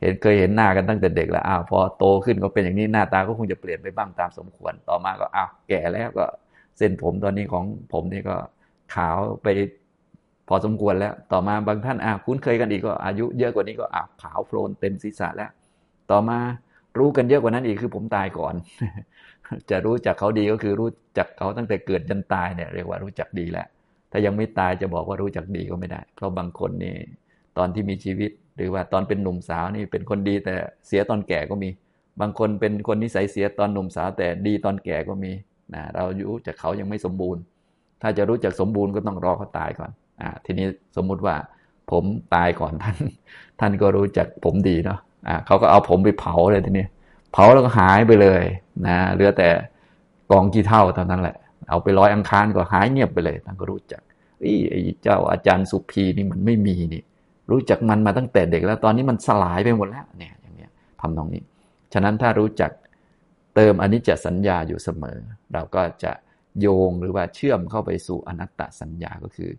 [0.00, 6.26] เห็นเคยเห็นหน้ากันตั้งแต่เด็กแล้วอ้าวพอโตขึ้นก็เป็นอย่างนี้หน้าตาก็คงจะเปลี่ยนไปบ้างตามสมควร ต่อมาก็อ้าวแก่แล้วก็
[6.78, 8.36] เส้นผมตอนนี้ของผมนี่ก็
[8.94, 9.48] ขาวไป
[10.48, 15.50] พอสมควรแล้ว ต่อมาบางท่านอ่าวคุ้นเคยกันอีกก็อายุเยอะกว่านี้ก็อ่าวขาวโพลนเต็มศีรษะแล้ว
[16.10, 16.38] ต่อมา
[16.98, 18.54] รู้กันเยอะกว่านั้นอีกคือผมตายก่อน
[19.70, 23.66] จะรู้จักเขาดีก็คือรู้จักเขาตั้งแต่เกิดจนตายเนี่ยเรียกว่ารู้จักดีแล้ว
[24.10, 26.94] ถ้ายังไม่ตายจะบอกว่ารู้จักดีก็ไม่ได้ เพราะบางคนนี่
[27.58, 30.54] ตอนที่มีชีวิต หรือว่าตอนเป็นหนุ่มสาวนี่เป็นคนดีแต่
[30.86, 31.70] เสียตอนแก่ก็มี
[32.20, 35.32] บางคนเป็นคนนิสัยเสียตอนหนุ่มสาวแต่ดีตอนแก่ก็มี
[35.74, 37.42] นะเรารู้จักเขายังไม่สมบูรณ์
[38.02, 41.34] ถ้าจะรู้จักสมบูรณ์ก็ต้องรอเขาตายก่อนอ่าทีนี้สมมุติว่า
[41.90, 42.96] ผมตายก่อนท่าน
[43.60, 46.86] ท่านก็รู้จักผมดีเนาะ อ่าเขาก็เอาผมไปเผาเลยทีนี้
[47.32, 48.42] เผาแล้วก็หายไปเลย
[48.86, 49.48] นะเหลือแต่
[50.30, 51.36] กองกี่เท่าเท่านั้นแหละ
[51.68, 54.02] เอาไปร้อยอังคารก็หายเงียบไปเลยท่านก็รู้จัก
[54.40, 57.02] ไอ้เจ้าอาจารย์สุพีนี่มันไม่มีนี่
[57.50, 61.42] รู้จักมันมาตั้งแต่เด็กแล้ว ตอนนี้มันสลายไปหมดแล้วเนี่ยอย่างเนี้ยทำตรงนี้
[61.92, 62.70] ฉะนั้นถ้ารู้จัก
[63.54, 65.18] เติมอนิจจสัญญาอยู่เสมอ
[65.52, 66.12] เราก็จะ
[66.60, 69.50] โยงหรือว่าเชื่อมเข้าไปสู่อนัตตสัญญาก็คือ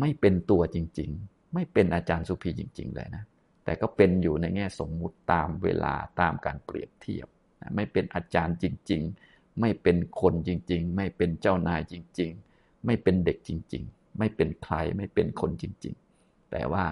[0.00, 3.24] ไม่เป็นตัวจริง ๆ ไม่เป็นอาจารย์สุภีจริง ๆ เลยนะ
[3.70, 7.28] แต่ก็เป็นอยู่ในแง่สมมุติตามเวลาตามการเปรียบเทียบ
[7.60, 16.84] นะไม่เป็นอาจารย์จริง ๆ ไม่เป็นคนจริง ๆ ไม่เป็นเจ้านายจริง ๆ ไม่เป็นเด็กจริง ๆ ไม่เป็นใครไม่เป็นคนจริง ๆ แต่ว่า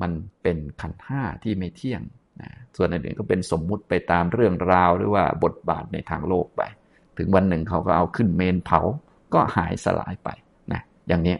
[0.00, 2.02] มันเป็นขันห้าที่ไม่เที่ยง
[2.40, 6.62] นะส่วนอื่นก็เป็นสมมุติไปตามเรื่องราวหรือว่าบทบาทในทางโลกไป
[7.18, 8.80] ถึงวันหนึ่งเขาก็เอาขึ้นเมนเผา
[9.34, 10.28] ก็หายสลายไป
[10.72, 11.36] นะอย่างนี้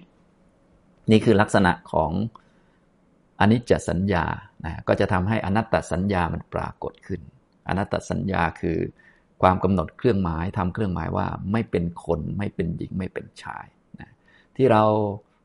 [1.11, 2.13] นี่คือลักษณะของ
[3.41, 4.25] อนิจจสัญญา
[4.65, 7.21] นะก็จะทำให้อนัตตสัญญามันปรากฏขึ้น
[7.69, 8.79] อนัตตสัญญาคือ
[9.43, 13.67] ความกำหนดเครื่องหมายทำเครื่องหมายว่าไม่เป็นคนไม่เป็นหญิงไม่เป็นชาย
[14.01, 14.11] นะ
[14.57, 14.83] ที่เรา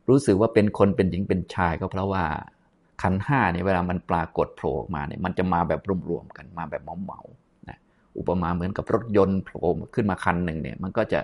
[0.08, 2.24] รู้สึกว่าเป็นคนเป็นหญิงเป็นชายก็เพราะว่า
[3.02, 7.20] ขันห้าเนี่ยเวลามันปรากฏโผล่ออกมาเนี่ยมันจะมาแบบรวมๆกันมาแบบเหมา
[7.68, 7.78] นะ
[8.18, 9.60] อุปมาเหมือนกับรถยนต์โผล่
[9.94, 11.20] ขึ้นมาคันหนึ่งเนี่ยมันก็จะ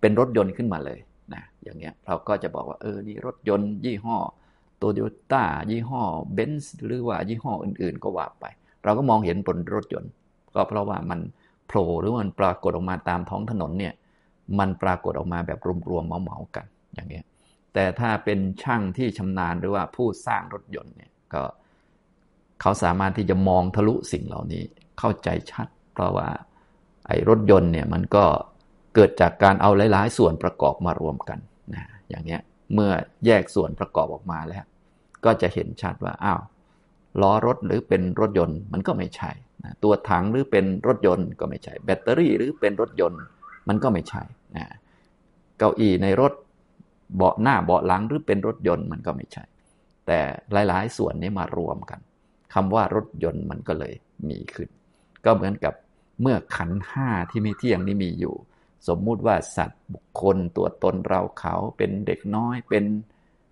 [0.00, 0.98] เป็นรถยนต์ขึ้นมาเลย
[1.34, 4.16] นะอย่างเงี้ยเราก็จะบอกว่าเออนี่รถยนต์ยี่ห้อ
[4.78, 5.00] โตโย
[5.32, 8.44] ต้ายี่ห้อเบนซ์หรือว่ายี่ห้ออื่นๆ ก็ว่าไป
[8.84, 10.12] เราก็มองเห็นบนรถยนต์
[10.54, 11.20] ก็เพราะว่ามัน
[11.66, 13.94] โผล่หรือมันปรากฏออกมาตามท้องถนนเนี่ย
[14.58, 15.58] มันปรากฏออกมาแบบ
[15.90, 17.24] รวมๆเหมาๆกันอย่างเงี้ย
[17.74, 21.42] แต่ถ้าเป็นช่างที่ชำนาญหรือว่าผู้สร้างรถยนต์เนี่ยก็
[22.60, 24.62] เขาสามารถที่จะมองทะลุสิ่งเหล่านี้
[24.98, 26.28] เข้าใจชัด เพราะว่า
[27.06, 28.24] ไอ้รถยนต์เนี่ยมันก็
[28.94, 31.38] เกิดจากการเอาหลาย ๆ ส่วนประกอบมารวมกัน
[31.74, 32.40] นะอย่างเนี้ย
[32.74, 32.90] เมื่อ
[33.26, 34.64] แยกส่วนประกอบออกมาแล้ว
[35.24, 36.40] ก็จะเห็นชัดว่าอ้าว
[37.22, 39.30] ล้อรถหรือเป็นรถยนต์มันก็ไม่ใช่
[39.64, 43.22] นะตัวถังหรือเป็นรถยนต์ก็ไม่ใช่ แบตเตอรี่หรือเป็นรถยนต์
[43.68, 44.22] มันก็ไม่ใช่
[44.56, 44.66] นะ
[45.58, 46.32] เก้าอี้ในรถ
[47.16, 49.44] เบาะหน้าเบาะหลังหรือเป็นรถยนต์มันก็ไม่ใช่
[50.06, 50.18] แต่
[50.68, 52.00] หลาย ๆ ส่วนนี้มารวมกัน
[52.54, 53.94] คำว่ารถยนต์มันก็เลย
[54.28, 54.68] มีขึ้น
[55.24, 55.74] ก็เหมือนกับ
[56.22, 58.34] เมื่อขันห้าที่ไม่เที่ยงนี้มีอยู่
[58.88, 62.84] สมมุติว่าสัตว์บุคคลตัวตนเราเขาเป็นเด็กน้อยเป็น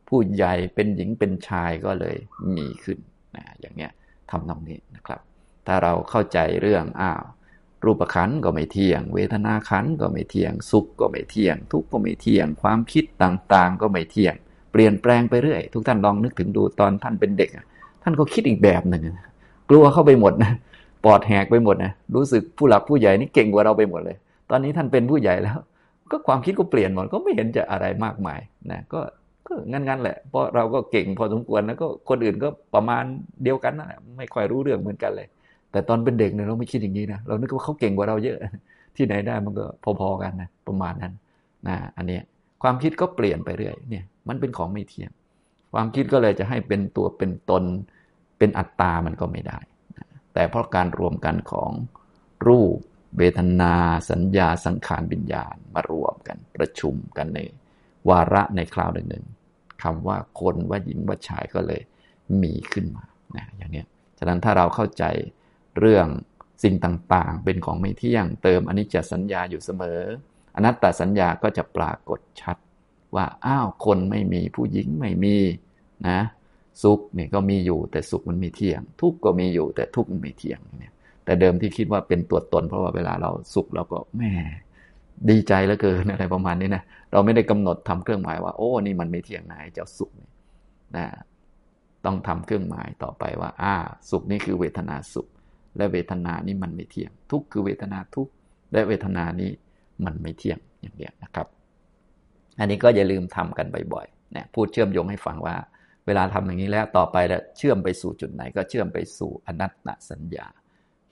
[0.08, 2.16] ผู้ใหญ่เป็นหญิงเป็นชายก็เลย
[2.56, 2.98] มีขึ้น
[3.36, 3.92] นะอย่างเงี้ย
[4.30, 5.20] ทำตรงนี้นะครับ
[5.66, 7.22] ถ้าเราเข้าใจเรื่องอ้าว
[7.84, 14.34] รูปขันก็ไม่เที่ยง เวทนาขันก็ไม่เที่ยง สุขก็ไม่เที่ยง ทุกข์ก็ไม่เที่ยง ความคิดต่างๆ ก็ไม่เที่ยง
[14.72, 17.50] เปลี่ยนแปลงไปเรื่อย ทุกท่านลองนึกถึงดูตอนท่านเป็นเด็ก
[18.02, 19.02] ท่านก็คิดอีกแบบหนึ่ง
[19.70, 20.52] กลัวเข้าไปหมดนะ
[21.04, 24.16] ปอดแหกไปหมดนะรู้สึกผู้หลักผู้ใหญ่นี่เก่งกว่าเราไปหมดเลย
[24.50, 25.58] ตอนนี้ท่านเป็นผู้ใหญ่แล้ว
[26.10, 29.00] ก็ความคิดก็เปลี่ยนหมดก็ไม่เห็นจะอะไรมากมายนะก็
[29.46, 33.04] ก็งั้นๆแหละ เพราะเราก็เก่งพอสมควรแล้วก็คนอื่นก็ประมาณ
[33.42, 35.28] เดียวกันนะไม่ค่อยรู้เรื่องเหมือนกันเลย
[35.72, 38.38] แต่ตอนเป็นเด็กเนี่ยเราไม่คิดอย่างนี้นะเรานึกว่าเขาเก่งกว่าเราเยอะ
[38.96, 39.64] ที่ไหนได้มันก็
[40.00, 41.12] พอๆกันนะประมาณนั้น
[41.68, 42.18] นะอันนี้
[42.62, 45.10] ความคิดก็เปลี่ยนไปเรื่อยเนี่ยมันเป็นของไม่เที่ยง
[45.72, 47.64] ความคิดก็เลยจะให้เป็นตัวเป็นตน
[48.38, 49.58] เป็นอัตตามันก็ไม่ได้
[50.34, 51.70] แต่เพราะการรวมกันของ
[52.46, 52.78] รูป
[53.18, 53.74] เวทนา
[54.10, 57.40] สัญญาสังขารวิญญาณมารวมกันประชุมกันใน
[58.08, 59.24] วาระในคราวหนึ่ง
[59.82, 61.82] คำว่าคนว่าหญิงว่าชายก็เลย
[62.42, 63.04] มีขึ้นมา
[63.36, 63.84] นะอย่างนี้
[64.18, 65.04] ฉะนั้นถ้าเราเข้าใจ
[65.78, 66.06] เรื่อง
[66.62, 70.00] สิ่งต่างๆ เป็นของไม่เที่ยงเติมอนิจจสัญญาอยู่เสมอ
[70.56, 72.56] อนัตตสัญญาก็จะปรากฏชัด
[73.16, 75.36] ว่าอ้าวคนไม่มีผู้หญิงไม่มี
[76.08, 76.20] นะ
[76.82, 80.93] สุขเนี่ยก็มีอยู่แต่สุขมันไม่เที่ยง ทุกข์ก็มีอยู่แต่ทุกข์มันไม่เที่ยงเนี่ย
[81.24, 84.32] แต่เดิมที่คิดว่าเป็นตัวตน เพราะว่าเวลาเราสุขเราก็แม่
[85.30, 86.82] ดีใจเหลือเกินอะไรประมาณนี้นะ
[87.12, 90.10] เราไม่ได้กำหนดทำเครื่องหมายว่า โอ้นี่มันไม่เที่ยงนายเจ้าสุข
[90.96, 91.06] นะ
[92.04, 93.74] ต้องทำเครื่องหมายต่อไปว่า อ่า
[94.10, 95.28] สุขนี่คือเวทนาสุข
[95.76, 98.28] และเวทนานี้มันไม่เที่ยง ทุกคือเวทนาทุก
[98.72, 99.50] และเวทนานี้
[100.04, 101.46] มันไม่เที่ยงอย่างเดียวนะครับ
[102.58, 105.56] อันนี้ก็อย่าลืมทำกันบ่อยๆนะพูดเชื่อมโยงให้ฟังว่า
[106.06, 110.46] เวลาทำอย่างนี้แล้วต่อไปแล้วเชื่อมไปสู่จุดไหน ก็เชื่อมไปสู่อนัตตสัญญา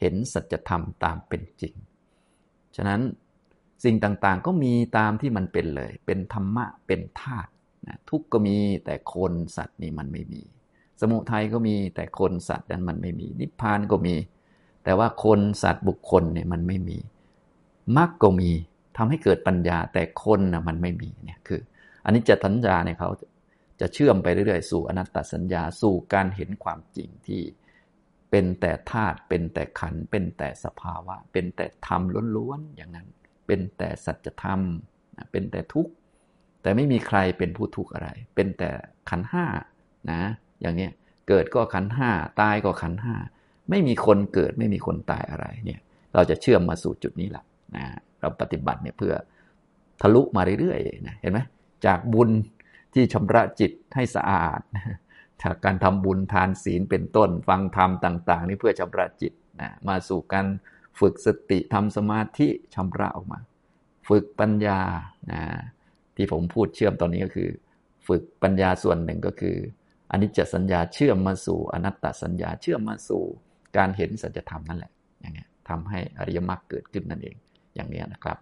[0.03, 1.75] เห็นสัจธรรมตามเป็นจริง
[2.77, 3.01] ฉะนั้น
[3.85, 7.51] สิ่งต่างๆก็มีตามที่มันเป็นเลย เป็นธรรมะ เป็นธาตุ
[7.87, 10.43] นะทุกก็มีแต่คนสัตว์นี่มันไม่มี
[11.01, 14.15] สมุทัยก็มีแต่คนสัตว์นั้นมันไม่มี นิพพานก็มี
[14.85, 16.99] แต่ว่าคนสัตว์บุคคลเนี่ยมันไม่มี
[17.97, 18.51] มรรคก็มี
[18.97, 21.61] ทำให้เกิดปัญญาแต่คนนะมันไม่มีเนี่ยคือ
[22.05, 23.11] อันนี้จะสัญญาเนี่ยเขา
[23.81, 27.41] จะเชื่อมไปเรื่อยๆ สู่อนัตตสัญญาสู่การเห็นความจริงที่
[28.33, 32.03] เป็นแต่ธาตุเป็นแต่ขันเป็นแต่สภาวะ เป็นแต่ธรรม
[32.37, 33.09] ล้วนๆอย่างนั้น
[33.47, 34.61] เป็นแต่สัจธรรม
[35.33, 35.93] เป็นแต่ทุกข์
[36.63, 38.71] แต่ไม่มีใครเป็นผู้ทุกข์อะไร เป็นแต่
[39.11, 39.47] ขันห้า
[40.11, 40.23] นะ
[40.61, 40.89] อย่างนี้
[41.29, 43.15] เกิดก็ขันห้าตายก็ขันห้า
[43.71, 45.81] ไม่มีคนเกิดไม่มีคนตายอะไรเนี่ย
[46.15, 47.45] เราจะเชื่อมมาสู่จุดนี้แหละ
[47.77, 47.85] นะ
[48.21, 49.15] เราปฏิบัติเนี่ยเพื่อ
[50.01, 51.41] ทะลุมาเรื่อยๆนะเห็นไหม
[51.87, 52.31] จากบุญ
[52.95, 54.61] ที่ชำระจิตให้สะอาด
[55.53, 60.47] กการทำบุญทานศีลเป็นต้น ฟังธรรมต่าง ๆ นี่เพื่อชำระจิตนะมาสู่การ
[61.01, 63.39] ฝึกสติทำสมาธิชำระออกมา
[64.09, 64.81] ฝึกปัญญา
[65.33, 65.43] นะ
[66.17, 67.51] ที่ผมพูดเชื่อมตอนนี้ก็คือ
[68.09, 69.57] ฝึกปัญญาส่วนหนึ่งก็คือ
[70.11, 73.23] อนิจจสัญญาเชื่อมมาสู่อนัตตสัญญาเชื่อมมาสู่
[73.77, 77.37] การเห็นสัจธรรมนั่นแหละอย่างเงี้ยทำให้อริยมรรคเกิดขึ้นนั่นเอง
[77.75, 78.39] อย่างนี้นะครับ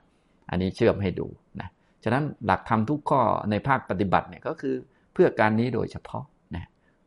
[0.50, 1.26] อันนี้เชื่อมให้ดู
[1.60, 1.68] นะ
[2.04, 4.74] ฉะนั้นหลักธรรมทุกข้อในภาคปฏิบัติเนี่ยก็คือ
[5.12, 6.24] เพื่อการนี้โดยเฉพาะ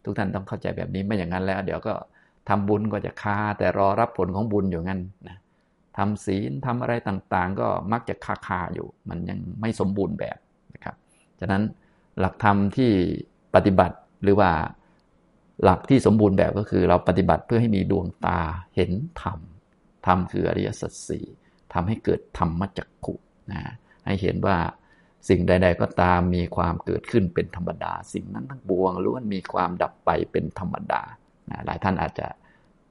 [0.04, 1.94] ทุกท่านต้องเข้าใจแบบนี้ไม่อย่างนั้นแล้ว เดี๋ยวก็
[2.50, 5.38] ทำบุญก็จะคาแต่รอรับผลของบุญอยู่งั้นนะ
[5.98, 10.38] ทำศีลทำอะไรต่างๆ ก็มักจะคาคาอยู่ มันยังไม่สมบูรณ์แบบ
[10.74, 10.96] นะครับ
[11.40, 11.64] ฉะนั้น
[12.20, 12.92] หลักธรรมที่
[13.56, 14.52] ปฏิบัติหรือว่า
[15.64, 18.40] หลักที่สมบูรณ์แบบก็คือ เราปฏิบัติเพื่อให้มีดวงตา
[18.76, 19.40] เห็นธรรม
[20.06, 21.26] ธรรมคืออริยสัจสี่
[21.74, 23.16] ทำให้เกิดธรรมจักขุ
[23.52, 23.62] นะ
[24.06, 24.58] ให้เห็นว่า
[25.30, 31.02] สิ่งใด ๆ ก็ตามมีความเกิดขึ้นเป็นธรรมดา สิ่งนั้นทั้งปวงล้วนมีความดับไปเป็นธรรมดา
[31.50, 32.28] นะหลายท่านอาจจะ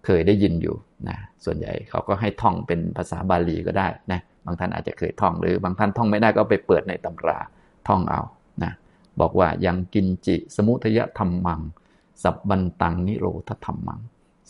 [0.04, 0.76] เคยได้ยินอยู่
[1.08, 7.38] นะส่วนใหญ่เขาก็ให้ท่องเป็นภาษาบาลีก็ได้นะบางท่านอาจจะเคยท่องหรือบางท่านท่องไม่ได้ก็ไปเปิดในตำรา
[7.88, 8.20] ท่องเอา
[8.62, 8.72] นะ
[9.20, 11.60] บอกว่ายังกินจิ สมุทยธรรมัง
[12.22, 14.00] สับบันตังนิโรธธรรมัง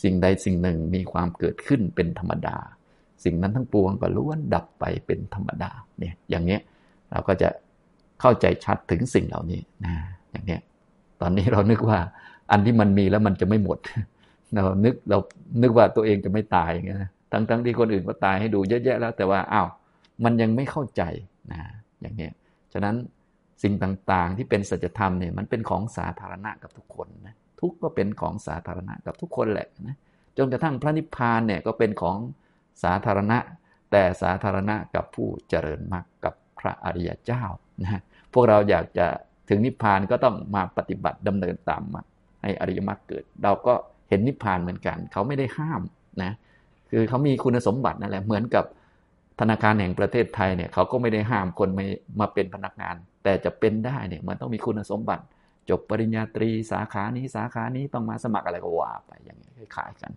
[0.02, 2.56] สิ่งใดสิ่งหนึ่งมีความเกิดขึ้นเป็นธรรมดา
[3.24, 6.60] สิ่งนั้นทั้งปวงก็ล้วนดับไปเป็นธรรมดาเนี่ยอย่างเนี้ย
[7.10, 7.48] เราก็จะ
[8.22, 9.94] เข้าใจชัดถึงสิ่งเหล่านี้นะ
[10.30, 10.58] อย่างนี้
[11.20, 11.98] ตอนนี้เรานึกว่า
[12.50, 13.78] อันที่มันมีแล้วมันจะไม่หมด
[14.54, 15.18] เรานึกเรา
[15.62, 16.98] นึกว่าตัวเองจะไม่ตายอย่างเงี้ย
[17.32, 19.68] ทั้งทั้งที่คนอื่นก็ตายให้ดูเยอะแยะแล้ว แต่ว่าอ้าว
[20.24, 21.02] มันยังไม่เข้าใจ
[21.52, 21.60] นะ
[22.00, 22.28] อย่างนี้
[22.72, 22.96] ฉะนั้น
[23.62, 29.96] สิ่งต่างๆที่เป็นสัจธรรมเนี่ยมันเป็นของสาธารณะกับทุกคนนะทุกก็เป็นของสาธารณะกับทุกคนแหละนะ
[30.38, 32.18] จนกระทั่งพระนิพพานเนี่ยก็เป็นของ
[32.82, 33.38] สาธารณะ
[33.90, 37.44] แต่สาธารณะกับผู้เจริญมรรคกับพระอริยเจ้า
[37.82, 38.00] นะ
[38.34, 39.06] พวกเราอยากจะ
[39.48, 42.02] ถึงนิพพานก็ต้องมาปฏิบัติดำเนินตามมา
[42.42, 43.74] ให้อริยมรรคเกิด เราก็
[44.08, 45.80] เห็นนิพพานเหมือนกัน เขาไม่ได้ห้าม
[46.22, 46.32] นะ
[46.90, 48.64] คือเขามีคุณสมบัตินั่นแหละเหมือนกับ
[49.40, 51.86] ธนาคารแห่งประเทศไทยเนี่ยเขาก็ไม่ได้ห้ามคนไม่
[52.20, 55.24] มาเป็นพนักงาน แต่จะเป็นได้เนี่ยมันต้องมีคุณสมบัติ
[55.70, 60.12] จบปริญญาตรีสาขานี้สาขานี้ต้องมาสมัครอะไรก็ว่าไปอย่างนี้คล้ายๆกัน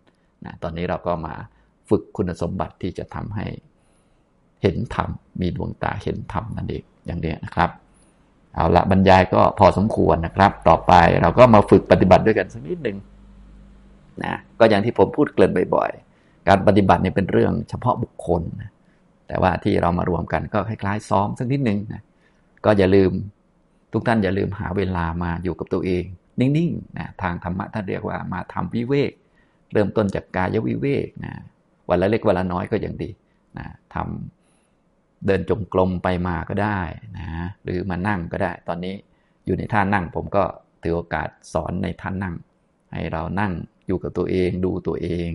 [0.45, 1.33] นะตอนนี้เราก็มา
[1.89, 3.45] ฝึกคุณสมบัติที่จะทำให้
[4.61, 5.09] เห็นธรรม
[5.41, 7.69] มีดวงตาเห็นธรรมนั่นเองอย่างนี้นะครับ
[8.55, 12.97] เอาละบรรยายก็พอสมควรนะครับ ต่อไปเราก็มาฝึกปฏิบัติด้วยกันสักนิดหนึ่ง
[14.23, 18.71] นะก็อย่างที่ผมพูดเกริ่นบ่อยๆ การปฏิบัติเนี่ยเป็นเรื่องเฉพาะบุคคลนะ
[19.27, 22.01] แต่ว่าที่เรามารวมกันก็คล้ายๆซ้อมสักนิดหนึ่งนะ
[22.65, 23.11] ก็อย่าลืม
[23.93, 26.03] ทุกท่านอย่าลืมหาเวลามาอยู่กับตัวเอง
[26.39, 29.11] นิ่งๆนะทางธรรมะท่านเรียกว่ามาทำวิเวก
[29.73, 31.33] เริ่มต้นจากกายวิเวกนะ
[31.89, 33.09] วันละเล็กวันละน้อยก็ยังดี
[33.57, 34.44] นะทำ
[35.25, 36.79] เดินจงกรมไปมาก็ได้
[37.17, 37.25] นะ
[37.63, 38.95] หรือมานั่งก็ได้ ตอนนี้
[39.45, 40.43] อยู่ในท่านั่งผมก็
[40.81, 42.35] ถือโอกาสสอนในท่านั่ง
[42.93, 43.51] ให้เรานั่ง
[43.87, 45.29] อยู่กับตัวเองดูตัวเอง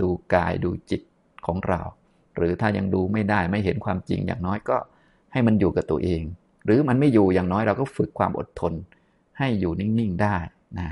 [0.00, 1.02] ดูกายดูจิต
[1.46, 1.80] ของเรา
[2.36, 4.76] หรือถ้ายังดูไม่ได้ไม่เห็นความจริงอย่างน้อยก็
[5.32, 6.22] ให้มันอยู่กับตัวเอง
[6.64, 8.72] หรือมันไม่อยู่อย่างน้อยเราก็ฝึกความอดทน
[9.38, 10.36] ให้อยู่นิ่งๆได้
[10.78, 10.88] นะ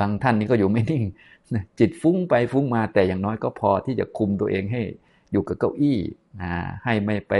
[0.00, 1.04] บางท่านนี่ก็อยู่ไม่นิ่ง
[1.78, 4.82] จิตฟุ้งไปฟุ้งมาแต่อย่างน้อยก็พอที่จะคุมตัวเองให้
[5.32, 5.98] อยู่กับเก้าอี้
[6.42, 6.52] นะ
[6.84, 7.32] ให้ไม่ไป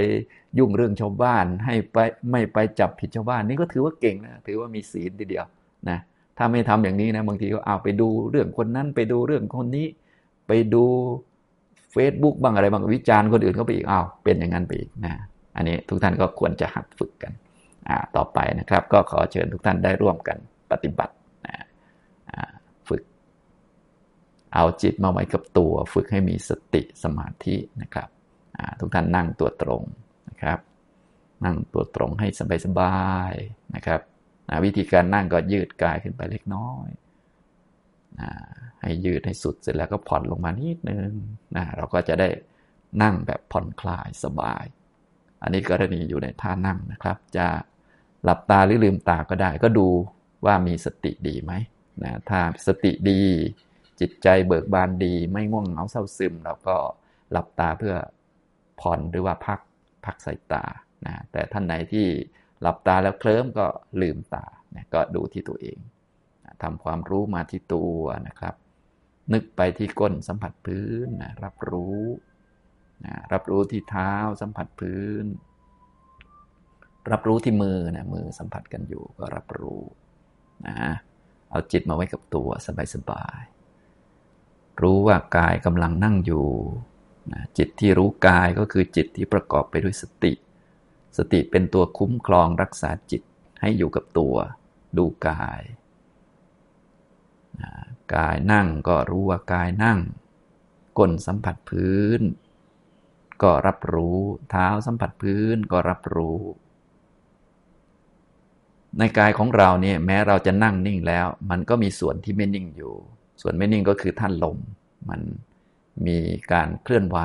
[0.58, 1.96] ยุ่งเรื่องชาวบ้าน ให้ไป
[2.30, 5.44] ไม่ไปจับผิดชาวบ้าน นี่ก็ถือว่าเก่งนะถือว่ามีศีลทีเดียว
[5.88, 5.98] นะ
[6.38, 9.86] ถ้าไม่ทำอย่างนี้นะบางทีก็เอาไปดูเรื่องคนนั้นไปดูเรื่องคนนี้
[10.46, 10.84] ไปดู
[11.94, 15.14] Facebook บ้างอะไรบางวิจารณ์คนอื่นก็ไปอีกอ้าวเป็นอย่างนั้นไปอีกนะ
[15.56, 17.32] อันนี้ทุกท่านก็ควรจะหัดฝึกกัน
[18.16, 20.38] ต่อไปนะครับ ก็ขอเชิญทุกท่านได้ร่วมกัน
[20.72, 21.14] ปฏิบัติ
[21.46, 21.54] นะ
[22.88, 23.02] ฝึก
[24.54, 28.08] เอาจิตมาไว้กับตัว ฝึกให้มีสติสมาธินะครับ
[28.80, 29.82] ทุกท่านนั่งตัวตรง
[30.28, 30.58] นะครับ
[31.44, 32.28] นั่งตัวตรงให้
[32.64, 32.98] สบา
[33.30, 34.00] ยๆนะครับ
[34.64, 36.88] วิธีการนั่งก็ยืดกายขึ้นไปเล็กน้อย
[38.80, 41.10] ให้ยืดให้สุดเสร็จแล้วก็ผ่อนลงมานิดนึง
[41.56, 42.28] นะเราก็จะได้
[43.02, 44.64] นั่งแบบผ่อนคลายสบาย
[45.42, 47.46] อันนี้กรณีอยู่ในท่านั่งนะครับ จะ
[48.24, 49.88] หลับตาหรือลืมตาก็ได้ ก็ดู
[50.44, 51.52] ว่ามีสติดีไหม
[52.02, 53.22] นะถ้าสติดี
[54.00, 56.76] จิตใจเบิกบานดี ไม่ง่วงเหงาเศร้าซึมเราก็
[57.30, 57.94] หลับตาเพื่อ
[58.80, 59.60] ผ่อนหรือว่าพัก
[60.04, 60.64] พักสายตา
[61.06, 62.06] นะแต่ท่านไหนที่
[62.60, 63.66] หลับตาแล้วเคลิ้มก็
[64.02, 65.78] ลืมตานะก็ดูที่ตัวเอง
[66.62, 68.54] ทำความรู้มาที่ตัวนะครับ
[69.32, 72.02] นึกไปที่ก้นสัมผัสพื้นนะรับรู้
[73.06, 75.24] นะรับรู้ที่เท้าสัมผัสพื้น
[77.12, 79.82] รับรู้ที่มือนะมือสัมผัสกันอยู่ก็รับรู้
[80.66, 80.76] นะ
[81.50, 82.48] เอาจิตมาไว้กับตัว
[82.94, 83.57] สบายๆ
[84.82, 86.46] รู้ว่ากายกำลังนั่งอยู่
[87.32, 90.32] นะจิตที่รู้กายก็คือจิตที่ประกอบไปด้วยสติ
[91.16, 93.22] สติเป็นตัวคุ้มครองรักษาจิต
[93.60, 94.36] ให้อยู่กับตัว
[94.96, 95.62] ดูกาย
[98.14, 99.98] กายนั่งก็รู้ว่ากายนั่ง
[100.98, 102.20] ก้นสัมผัสพื้น
[103.42, 104.18] ก็รับรู้
[104.50, 106.38] เท้าสัมผัสพื้นก็รับรู้
[108.98, 112.94] ในกายของเราเนี่ยแม้เราจะนั่งนิ่งแล้ว มันก็มีส่วนที่ไม่นิ่งอยู่
[113.40, 114.58] ส่วนไม่นิ่งก็คือท่านลม
[115.08, 115.20] มัน
[116.06, 116.18] มี
[116.52, 117.18] การเคลื่อนไหว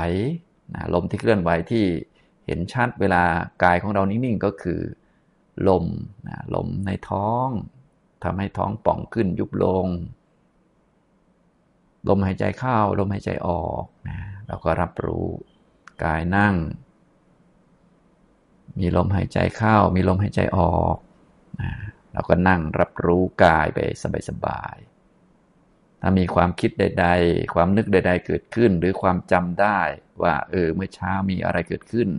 [0.93, 1.85] ลมที่เคลื่อนไหวที่
[2.45, 3.23] เห็นชัดเวลา
[3.63, 4.81] กายของเรานิ่งๆก็คือ
[5.67, 5.85] ลม
[6.27, 7.47] นะลมในท้อง
[8.23, 9.87] ทำให้ท้องป่องขึ้นยุบลง
[12.09, 15.27] ลมหายใจเข้าลมหายใจออกนะเราก็รับรู้
[16.03, 16.55] กายนั่ง
[18.79, 20.97] มีลมหายใจเข้า มีลมหายใจออก
[21.61, 21.71] นะ
[22.13, 23.79] เราก็นั่งรับรู้กายไป
[24.29, 24.92] สบายๆ
[26.05, 29.79] ถ้ามีความคิดใด ๆ ความนึกใด ๆ เกิดขึ้น หรือความจำได้
[30.23, 32.09] ว่าเออเมื่อเช้ามีอะไรเกิดขึ้น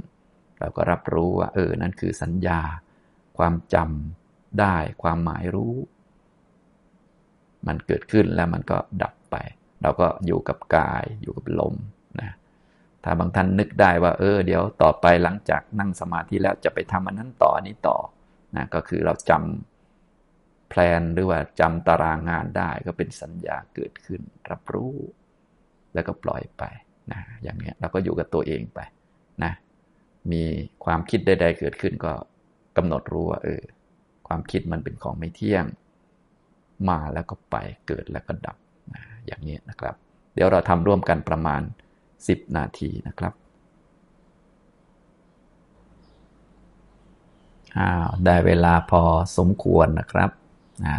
[0.59, 2.61] เราก็รับรู้ว่า เออ นั่นคือสัญญา
[3.39, 5.74] ความจำได้ ความหมายรู้
[7.66, 9.37] มันเกิดขึ้นแล้วมันก็ดับไป
[9.82, 11.74] เราก็อยู่กับกายอยู่กับลม
[12.20, 12.30] นะ
[13.05, 17.99] ถ้าบางท่านนึกได้ว่า เออ เดี๋ยวต่อไปหลังจากนั่งสมาธิแล้วจะไปทำอันนั้นต่ออันนี้ต่อ
[18.57, 19.74] นะก็คือเราจำ
[20.69, 24.95] แพลนหรือว่าจำตารางงานได้ก็เป็นสัญญาเกิดขึ้น รับรู้
[25.95, 26.62] แล้วก็ปล่อยไป
[27.12, 28.81] นะอย่างนี้เราก็อยู่กับตัวเองไป
[29.45, 29.53] นะ
[30.33, 30.43] มี
[30.85, 32.12] ความคิดใด ๆ เกิดขึ้นก็
[32.77, 33.62] กำหนดรู้ว่าเออ
[34.29, 35.65] ความคิดมันเป็นของไม่เที่ยง
[36.89, 37.57] มาแล้วก็ไป
[37.87, 38.57] เกิดแล้วก็ดับ
[38.95, 39.95] นะอย่างนี้นะครับ
[40.35, 41.62] เดี๋ยวเราทำร่วมกันประมาณ
[42.09, 43.33] 10 นาทีนะครับ
[47.79, 49.03] อ้าวได้เวลาพอ
[49.39, 50.31] สมควรนะครับ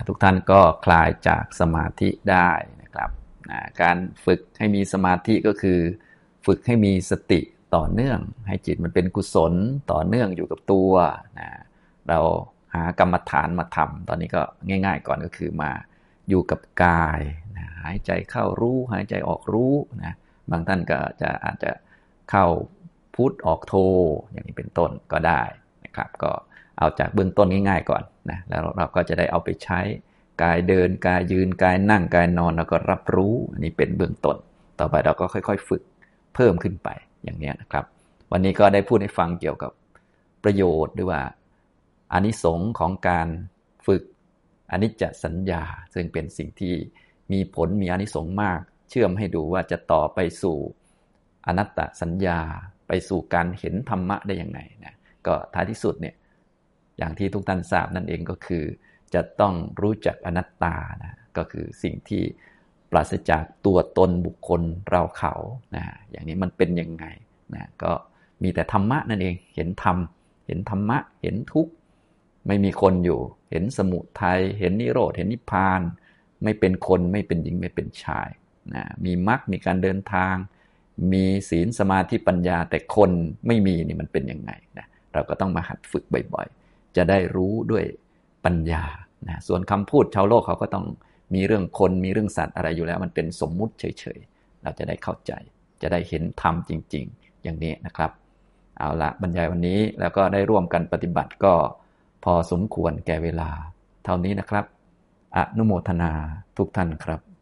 [0.08, 2.52] ทุกท่านก็คลายจากสมาธิได้
[2.82, 3.10] นะครับ
[3.82, 5.80] การฝึกให้มีสมาธิก็คือ
[6.46, 7.42] ฝึกให้มีสติ
[7.76, 9.54] ต่อเนื่อง ให้จิตมันเป็นกุศล
[9.92, 10.92] ต่อเนื่องอยู่กับตัว
[11.40, 11.50] นะ
[12.08, 12.20] เรา
[12.74, 15.72] หากรรมฐานมาทำตอนนี้ก็ง่าย ๆ ก่อนก็คือมา
[16.30, 17.22] อยู่กับกาย
[17.58, 19.74] นะหายใจเข้ารู้ หายใจออกรู้
[20.04, 20.14] นะ
[20.52, 21.72] บางท่านก็จะอาจจะ
[22.30, 22.46] เข้า
[23.16, 23.74] พุทออกโท
[24.32, 25.42] อย่างนี้เป็นต้นก็ได้
[25.86, 26.32] นะครับ ก็
[26.78, 29.80] เอาจากเบื้องต้นง่าย ๆ ก่อน นะแล้วเราก็จะได้เอาไปใช้
[30.44, 34.38] กายเดินกายยืนกายนั่งกายนอนแล้วก็รับรู้อันนี้เป็นเบื้องต้น
[34.80, 35.84] ต่อไปเราก็ค่อย ๆ ฝึก
[36.36, 36.90] เพิ่มขึ้นไป
[37.24, 37.86] อย่างนี้นะครับ
[38.32, 39.72] วันนี้ก็ได้พูดให้ฟังเกี่ยวกับ
[40.44, 41.22] ประโยชน์หรือว่า
[42.14, 43.28] อานิสงส์ของการ
[43.88, 44.04] ฝึก
[44.72, 45.64] อนิจจสัญญา
[45.94, 46.74] ซึ่งเป็นสิ่งที่
[47.32, 48.60] มีผลมีอานิสงส์มาก
[48.90, 50.58] เชื่อมให้ดูว่าจะต่อไปสู่
[51.48, 52.40] อนัตตสัญญา
[52.88, 54.96] ไปสู่การเห็นธรรมะได้อยังไงนะ
[55.28, 56.16] ก็ท้ายที่สุดเนี่ย
[56.98, 58.64] อย่างที่ทุกท่านทราบนั่นเองก็คือ
[59.14, 62.24] จะต้องรู้จักอนัตตานะก็คือสิ่งที่
[62.92, 65.34] ปราศจากตัวตนบุคคลเราเขา
[65.76, 67.06] นะอย่างนี้มันเป็นยังไง
[67.56, 67.92] นะก็
[68.44, 69.98] มีแต่ธรรมะนั่นเองเห็นธรรม
[70.48, 71.72] เห็นธรรมะ เห็นทุกข์
[72.48, 73.20] ไม่มีคนอยู่
[73.52, 75.82] เห็นสมุทัยเห็นนิโรธเห็นนิพพาน
[76.44, 78.30] ไม่เป็นคนไม่เป็นหญิงไม่เป็นชาย
[78.76, 80.36] นะมีมรรคมีการเดินทาง
[81.14, 83.12] มีศีลสมาธิปัญญาแต่คน
[83.48, 86.65] ไม่มีนี่มันเป็นยังไงนะเราก็ต้องมาหัดฝึกบ่อยๆ
[86.98, 87.86] จะได้รู้ด้วย
[88.46, 88.84] ปัญญา
[89.28, 90.86] นะส่วนคำพูดชาวโลกเขาก็ต้อง
[91.34, 95.32] มีเรื่องคนมีเรื่องสัตว์อะไรอยู่แล้ว มันเป็นสมมุติเฉยๆ เราจะได้เข้าใจ
[95.82, 98.12] จะได้เห็นธรรมจริง ๆ อย่างนี้นะครับ
[98.78, 101.54] เอาละบรรยายวันนี้แล้วก็ได้ร่วมกันปฏิบัติก็
[102.24, 103.50] พอสมควรแก่เวลา
[104.06, 104.66] เท่านี้นะครับ
[105.36, 106.12] อนุโมทนา
[106.58, 107.35] ทุกท่านครับ